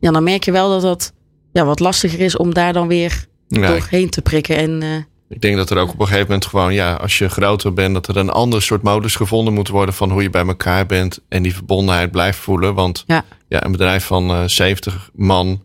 Ja, 0.00 0.10
dan 0.10 0.22
merk 0.22 0.44
je 0.44 0.52
wel 0.52 0.70
dat 0.70 0.82
dat 0.82 1.12
ja, 1.58 1.64
wat 1.64 1.80
lastiger 1.80 2.20
is 2.20 2.36
om 2.36 2.54
daar 2.54 2.72
dan 2.72 2.88
weer 2.88 3.26
ja, 3.48 3.66
doorheen 3.66 4.10
te 4.10 4.22
prikken. 4.22 4.56
En, 4.56 4.82
uh, 4.82 4.96
ik 5.28 5.40
denk 5.40 5.56
dat 5.56 5.70
er 5.70 5.78
ook 5.78 5.92
op 5.92 6.00
een 6.00 6.06
gegeven 6.06 6.26
moment 6.26 6.46
gewoon, 6.46 6.74
ja, 6.74 6.92
als 6.94 7.18
je 7.18 7.28
groter 7.28 7.72
bent, 7.72 7.94
dat 7.94 8.08
er 8.08 8.16
een 8.16 8.30
ander 8.30 8.62
soort 8.62 8.82
modus 8.82 9.16
gevonden 9.16 9.54
moet 9.54 9.68
worden 9.68 9.94
van 9.94 10.10
hoe 10.10 10.22
je 10.22 10.30
bij 10.30 10.46
elkaar 10.46 10.86
bent 10.86 11.20
en 11.28 11.42
die 11.42 11.54
verbondenheid 11.54 12.10
blijft 12.10 12.38
voelen. 12.38 12.74
Want 12.74 13.04
ja, 13.06 13.24
ja 13.48 13.64
een 13.64 13.72
bedrijf 13.72 14.04
van 14.04 14.30
uh, 14.30 14.42
70 14.46 15.10
man 15.14 15.62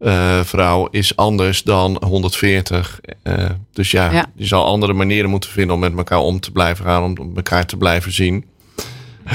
uh, 0.00 0.40
vrouw 0.40 0.88
is 0.90 1.16
anders 1.16 1.62
dan 1.62 2.02
140. 2.06 3.00
Uh, 3.22 3.44
eh, 3.44 3.50
dus 3.72 3.90
ja, 3.90 4.10
ja, 4.10 4.26
je 4.34 4.46
zal 4.46 4.64
andere 4.64 4.92
manieren 4.92 5.30
moeten 5.30 5.50
vinden 5.50 5.74
om 5.74 5.80
met 5.80 5.96
elkaar 5.96 6.18
om 6.18 6.40
te 6.40 6.50
blijven 6.50 6.84
gaan, 6.84 7.18
om 7.18 7.36
elkaar 7.36 7.66
te 7.66 7.76
blijven 7.76 8.12
zien. 8.12 8.44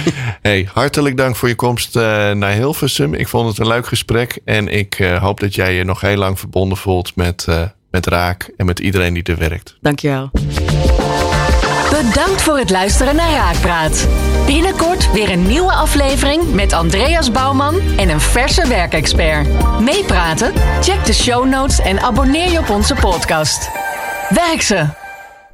hey, 0.42 0.70
hartelijk 0.74 1.18
dank 1.18 1.36
voor 1.36 1.48
je 1.48 1.56
komst 1.56 1.96
uh, 1.96 2.04
naar 2.32 2.52
Hilversum. 2.52 3.14
Ik 3.14 3.28
vond 3.28 3.48
het 3.48 3.58
een 3.58 3.68
leuk 3.68 3.88
gesprek 3.88 4.40
en 4.46 4.68
ik 4.68 4.98
hoop 5.20 5.40
dat 5.40 5.56
jij 5.56 5.74
je 5.74 5.84
nog 5.84 6.02
heel 6.02 6.18
lang 6.18 6.40
verbonden 6.40 6.78
voelt 6.78 7.16
met, 7.16 7.48
met 7.92 8.08
Raak 8.08 8.50
en 8.58 8.66
met 8.66 8.80
iedereen 8.80 9.14
die 9.14 9.24
er 9.24 9.38
werkt. 9.38 9.78
Dankjewel. 9.82 10.32
Bedankt 12.04 12.42
voor 12.42 12.58
het 12.58 12.70
luisteren 12.70 13.16
naar 13.16 13.32
Raakpraat. 13.32 14.08
Binnenkort 14.46 15.12
weer 15.12 15.32
een 15.32 15.48
nieuwe 15.48 15.72
aflevering 15.72 16.54
met 16.54 16.74
Andreas 16.74 17.32
Bouwman 17.32 17.76
en 17.98 18.10
een 18.10 18.22
verse 18.22 18.68
werkexpert. 18.68 19.48
Meepraten? 19.80 20.54
Check 20.82 21.06
de 21.06 21.14
show 21.14 21.46
notes 21.46 21.80
en 21.80 22.00
abonneer 22.00 22.52
je 22.52 22.60
op 22.60 22.70
onze 22.70 22.96
podcast. 22.96 23.70
Werk 24.30 24.62
ze! 24.62 25.05